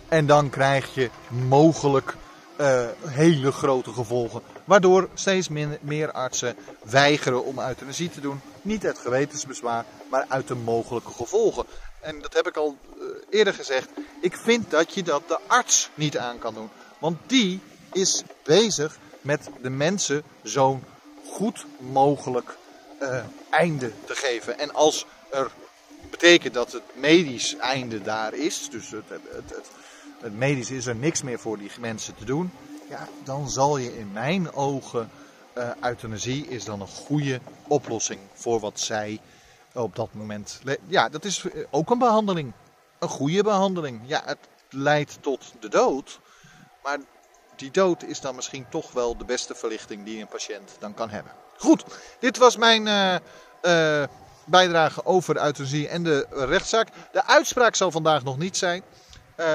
en 0.08 0.26
dan 0.26 0.50
krijg 0.50 0.94
je 0.94 1.10
mogelijk 1.28 2.16
uh, 2.60 2.84
hele 3.06 3.52
grote 3.52 3.92
gevolgen. 3.92 4.42
Waardoor 4.64 5.08
steeds 5.14 5.48
meer 5.80 6.12
artsen 6.12 6.56
weigeren 6.82 7.44
om 7.44 7.58
euthanasie 7.58 8.10
te 8.10 8.20
doen. 8.20 8.40
Niet 8.62 8.86
uit 8.86 8.98
gewetensbezwaar, 8.98 9.84
maar 10.10 10.24
uit 10.28 10.48
de 10.48 10.54
mogelijke 10.54 11.12
gevolgen. 11.12 11.64
En 12.00 12.20
dat 12.20 12.34
heb 12.34 12.46
ik 12.48 12.56
al 12.56 12.76
uh, 12.98 13.04
eerder 13.30 13.54
gezegd. 13.54 13.88
Ik 14.20 14.36
vind 14.36 14.70
dat 14.70 14.94
je 14.94 15.02
dat 15.02 15.22
de 15.28 15.38
arts 15.46 15.90
niet 15.94 16.18
aan 16.18 16.38
kan 16.38 16.54
doen. 16.54 16.70
Want 16.98 17.18
die 17.26 17.60
is 17.92 18.22
bezig 18.44 18.98
met 19.22 19.48
de 19.62 19.70
mensen 19.70 20.22
zo'n 20.42 20.84
goed 21.26 21.66
mogelijk 21.78 22.56
uh, 23.02 23.24
einde 23.50 23.92
te 24.04 24.14
geven. 24.14 24.58
En 24.58 24.74
als 24.74 25.06
er 25.30 25.50
betekent 26.10 26.54
dat 26.54 26.72
het 26.72 26.82
medisch 26.94 27.56
einde 27.56 28.02
daar 28.02 28.34
is, 28.34 28.68
dus 28.70 28.90
het, 28.90 29.08
het, 29.08 29.60
het, 30.20 30.38
medisch 30.38 30.70
is 30.70 30.86
er 30.86 30.96
niks 30.96 31.22
meer 31.22 31.38
voor 31.38 31.58
die 31.58 31.70
mensen 31.80 32.14
te 32.14 32.24
doen, 32.24 32.52
ja, 32.88 33.08
dan 33.24 33.50
zal 33.50 33.76
je 33.76 33.98
in 33.98 34.12
mijn 34.12 34.52
ogen 34.52 35.10
uh, 35.58 35.70
euthanasie 35.80 36.46
is 36.46 36.64
dan 36.64 36.80
een 36.80 36.86
goede 36.86 37.40
oplossing 37.68 38.20
voor 38.32 38.60
wat 38.60 38.80
zij 38.80 39.20
op 39.72 39.96
dat 39.96 40.14
moment. 40.14 40.60
Ja, 40.86 41.08
dat 41.08 41.24
is 41.24 41.44
eh, 41.44 41.64
ook 41.70 41.90
een 41.90 41.98
behandeling. 41.98 42.52
Een 42.98 43.08
goede 43.08 43.42
behandeling. 43.42 44.00
Ja, 44.04 44.22
het 44.24 44.38
leidt 44.70 45.18
tot 45.20 45.52
de 45.60 45.68
dood. 45.68 46.20
Maar 46.82 46.98
die 47.62 47.70
dood 47.70 48.02
is 48.02 48.20
dan 48.20 48.34
misschien 48.34 48.66
toch 48.68 48.92
wel 48.92 49.16
de 49.16 49.24
beste 49.24 49.54
verlichting 49.54 50.04
die 50.04 50.20
een 50.20 50.28
patiënt 50.28 50.76
dan 50.78 50.94
kan 50.94 51.10
hebben. 51.10 51.32
Goed, 51.56 51.84
dit 52.18 52.38
was 52.38 52.56
mijn 52.56 52.86
uh, 52.86 53.14
uh, 53.62 54.08
bijdrage 54.44 55.04
over 55.04 55.34
de 55.34 55.40
euthanasie 55.40 55.88
en 55.88 56.02
de 56.02 56.26
rechtszaak. 56.30 56.88
De 57.12 57.26
uitspraak 57.26 57.74
zal 57.74 57.90
vandaag 57.90 58.22
nog 58.24 58.38
niet 58.38 58.56
zijn. 58.56 58.82
Uh, 59.36 59.46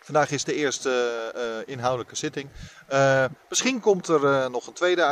Vandaag 0.00 0.30
is 0.30 0.44
de 0.44 0.54
eerste 0.54 1.32
uh, 1.36 1.72
inhoudelijke 1.74 2.16
zitting. 2.16 2.48
Misschien 3.48 3.80
komt 3.80 4.08
er 4.08 4.50
nog 4.50 4.66
een 4.66 4.72
tweede 4.72 5.02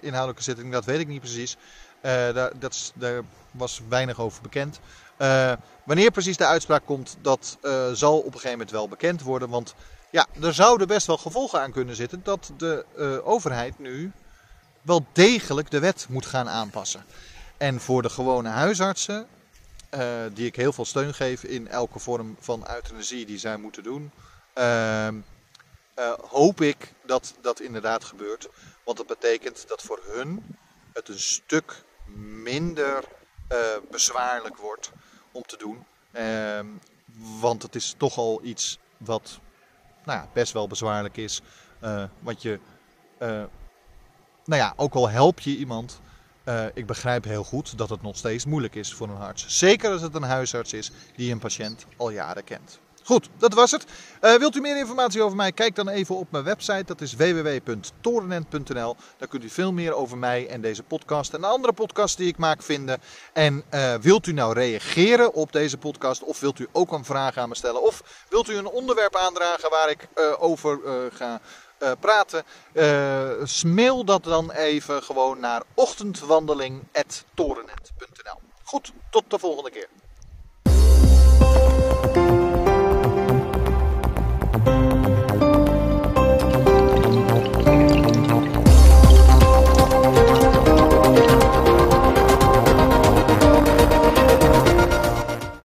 inhoudelijke 0.00 0.42
zitting, 0.42 0.72
dat 0.72 0.84
weet 0.84 1.00
ik 1.00 1.06
niet 1.06 1.20
precies. 1.20 1.56
daar, 2.00 2.58
dat 2.58 2.72
is, 2.72 2.92
daar, 2.94 3.22
was 3.50 3.80
weinig 3.88 4.20
over 4.20 4.42
bekend. 4.42 4.80
wanneer 5.84 6.10
precies 6.10 6.36
de 6.36 6.46
uitspraak 6.46 6.82
komt, 6.84 7.16
dat 7.20 7.58
zal 7.92 8.18
op 8.18 8.24
een 8.24 8.32
gegeven 8.32 8.50
moment 8.50 8.70
wel 8.70 8.88
bekend 8.88 9.22
worden. 9.22 9.48
Want 9.48 9.74
ja, 10.16 10.26
er 10.42 10.54
zouden 10.54 10.86
best 10.86 11.06
wel 11.06 11.16
gevolgen 11.18 11.60
aan 11.60 11.72
kunnen 11.72 11.96
zitten 11.96 12.20
dat 12.22 12.52
de 12.56 12.84
overheid 13.24 13.78
nu 13.78 14.12
wel 14.82 15.06
degelijk 15.12 15.70
de 15.70 15.78
wet 15.78 16.06
moet 16.08 16.26
gaan 16.26 16.48
aanpassen. 16.48 17.04
En 17.56 17.80
voor 17.80 18.02
de 18.02 18.10
gewone 18.10 18.48
huisartsen 18.48 19.26
uh, 19.94 20.00
die 20.32 20.46
ik 20.46 20.56
heel 20.56 20.72
veel 20.72 20.84
steun 20.84 21.14
geef 21.14 21.44
in 21.44 21.68
elke 21.68 21.98
vorm 21.98 22.36
van 22.40 22.66
euthanasie 22.74 23.26
die 23.26 23.38
zij 23.38 23.56
moeten 23.56 23.82
doen. 23.82 24.10
Uh, 24.54 25.08
uh, 25.08 26.12
hoop 26.28 26.60
ik 26.60 26.92
dat 27.04 27.34
dat 27.40 27.60
inderdaad 27.60 28.04
gebeurt. 28.04 28.48
Want 28.84 28.96
dat 28.96 29.06
betekent 29.06 29.68
dat 29.68 29.82
voor 29.82 30.00
hun 30.04 30.56
het 30.92 31.08
een 31.08 31.20
stuk 31.20 31.84
minder 32.42 33.04
eh, 33.48 33.58
bezwaarlijk 33.90 34.56
wordt 34.56 34.90
om 35.32 35.42
te 35.42 35.56
doen. 35.56 35.86
Ehm, 36.12 36.66
want 37.40 37.62
het 37.62 37.74
is 37.74 37.94
toch 37.96 38.16
al 38.16 38.40
iets 38.42 38.78
wat 38.96 39.38
nou 40.06 40.18
ja, 40.18 40.28
best 40.32 40.52
wel 40.52 40.68
bezwaarlijk 40.68 41.16
is. 41.16 41.40
want 42.20 42.42
je, 42.42 42.58
nou 44.44 44.60
ja, 44.62 44.72
ook 44.76 44.94
al 44.94 45.08
help 45.08 45.40
je 45.40 45.56
iemand, 45.56 46.00
uh, 46.48 46.64
ik 46.74 46.86
begrijp 46.86 47.24
heel 47.24 47.44
goed 47.44 47.78
dat 47.78 47.88
het 47.88 48.02
nog 48.02 48.16
steeds 48.16 48.44
moeilijk 48.44 48.74
is 48.74 48.94
voor 48.94 49.08
een 49.08 49.16
arts. 49.16 49.58
Zeker 49.58 49.90
als 49.90 50.02
het 50.02 50.14
een 50.14 50.22
huisarts 50.22 50.72
is 50.72 50.90
die 51.16 51.32
een 51.32 51.38
patiënt 51.38 51.86
al 51.96 52.10
jaren 52.10 52.44
kent. 52.44 52.80
Goed, 53.06 53.28
dat 53.38 53.54
was 53.54 53.70
het. 53.70 53.84
Uh, 54.20 54.34
wilt 54.34 54.56
u 54.56 54.60
meer 54.60 54.76
informatie 54.76 55.22
over 55.22 55.36
mij? 55.36 55.52
Kijk 55.52 55.74
dan 55.74 55.88
even 55.88 56.16
op 56.16 56.30
mijn 56.30 56.44
website. 56.44 56.84
Dat 56.84 57.00
is 57.00 57.14
www.torenent.nl. 57.14 58.96
Daar 59.18 59.28
kunt 59.28 59.44
u 59.44 59.48
veel 59.48 59.72
meer 59.72 59.94
over 59.94 60.18
mij 60.18 60.48
en 60.48 60.60
deze 60.60 60.82
podcast 60.82 61.34
en 61.34 61.40
de 61.40 61.46
andere 61.46 61.72
podcasts 61.72 62.16
die 62.16 62.28
ik 62.28 62.36
maak 62.36 62.62
vinden. 62.62 63.00
En 63.32 63.64
uh, 63.74 63.94
wilt 63.94 64.26
u 64.26 64.32
nou 64.32 64.52
reageren 64.52 65.32
op 65.32 65.52
deze 65.52 65.78
podcast? 65.78 66.22
Of 66.22 66.40
wilt 66.40 66.58
u 66.58 66.68
ook 66.72 66.92
een 66.92 67.04
vraag 67.04 67.36
aan 67.36 67.48
me 67.48 67.54
stellen? 67.54 67.82
Of 67.82 68.24
wilt 68.28 68.48
u 68.48 68.56
een 68.56 68.68
onderwerp 68.68 69.16
aandragen 69.16 69.70
waar 69.70 69.90
ik 69.90 70.08
uh, 70.14 70.32
over 70.38 70.80
ga 71.12 71.40
praten, 72.00 72.44
mail 73.66 74.04
dat 74.04 74.24
dan 74.24 74.50
even 74.50 75.02
gewoon 75.02 75.40
naar 75.40 75.62
ochtendwandeling.torennet.nl. 75.74 78.40
Goed, 78.62 78.92
tot 79.10 79.24
de 79.28 79.38
volgende 79.38 79.70
keer. 79.70 79.88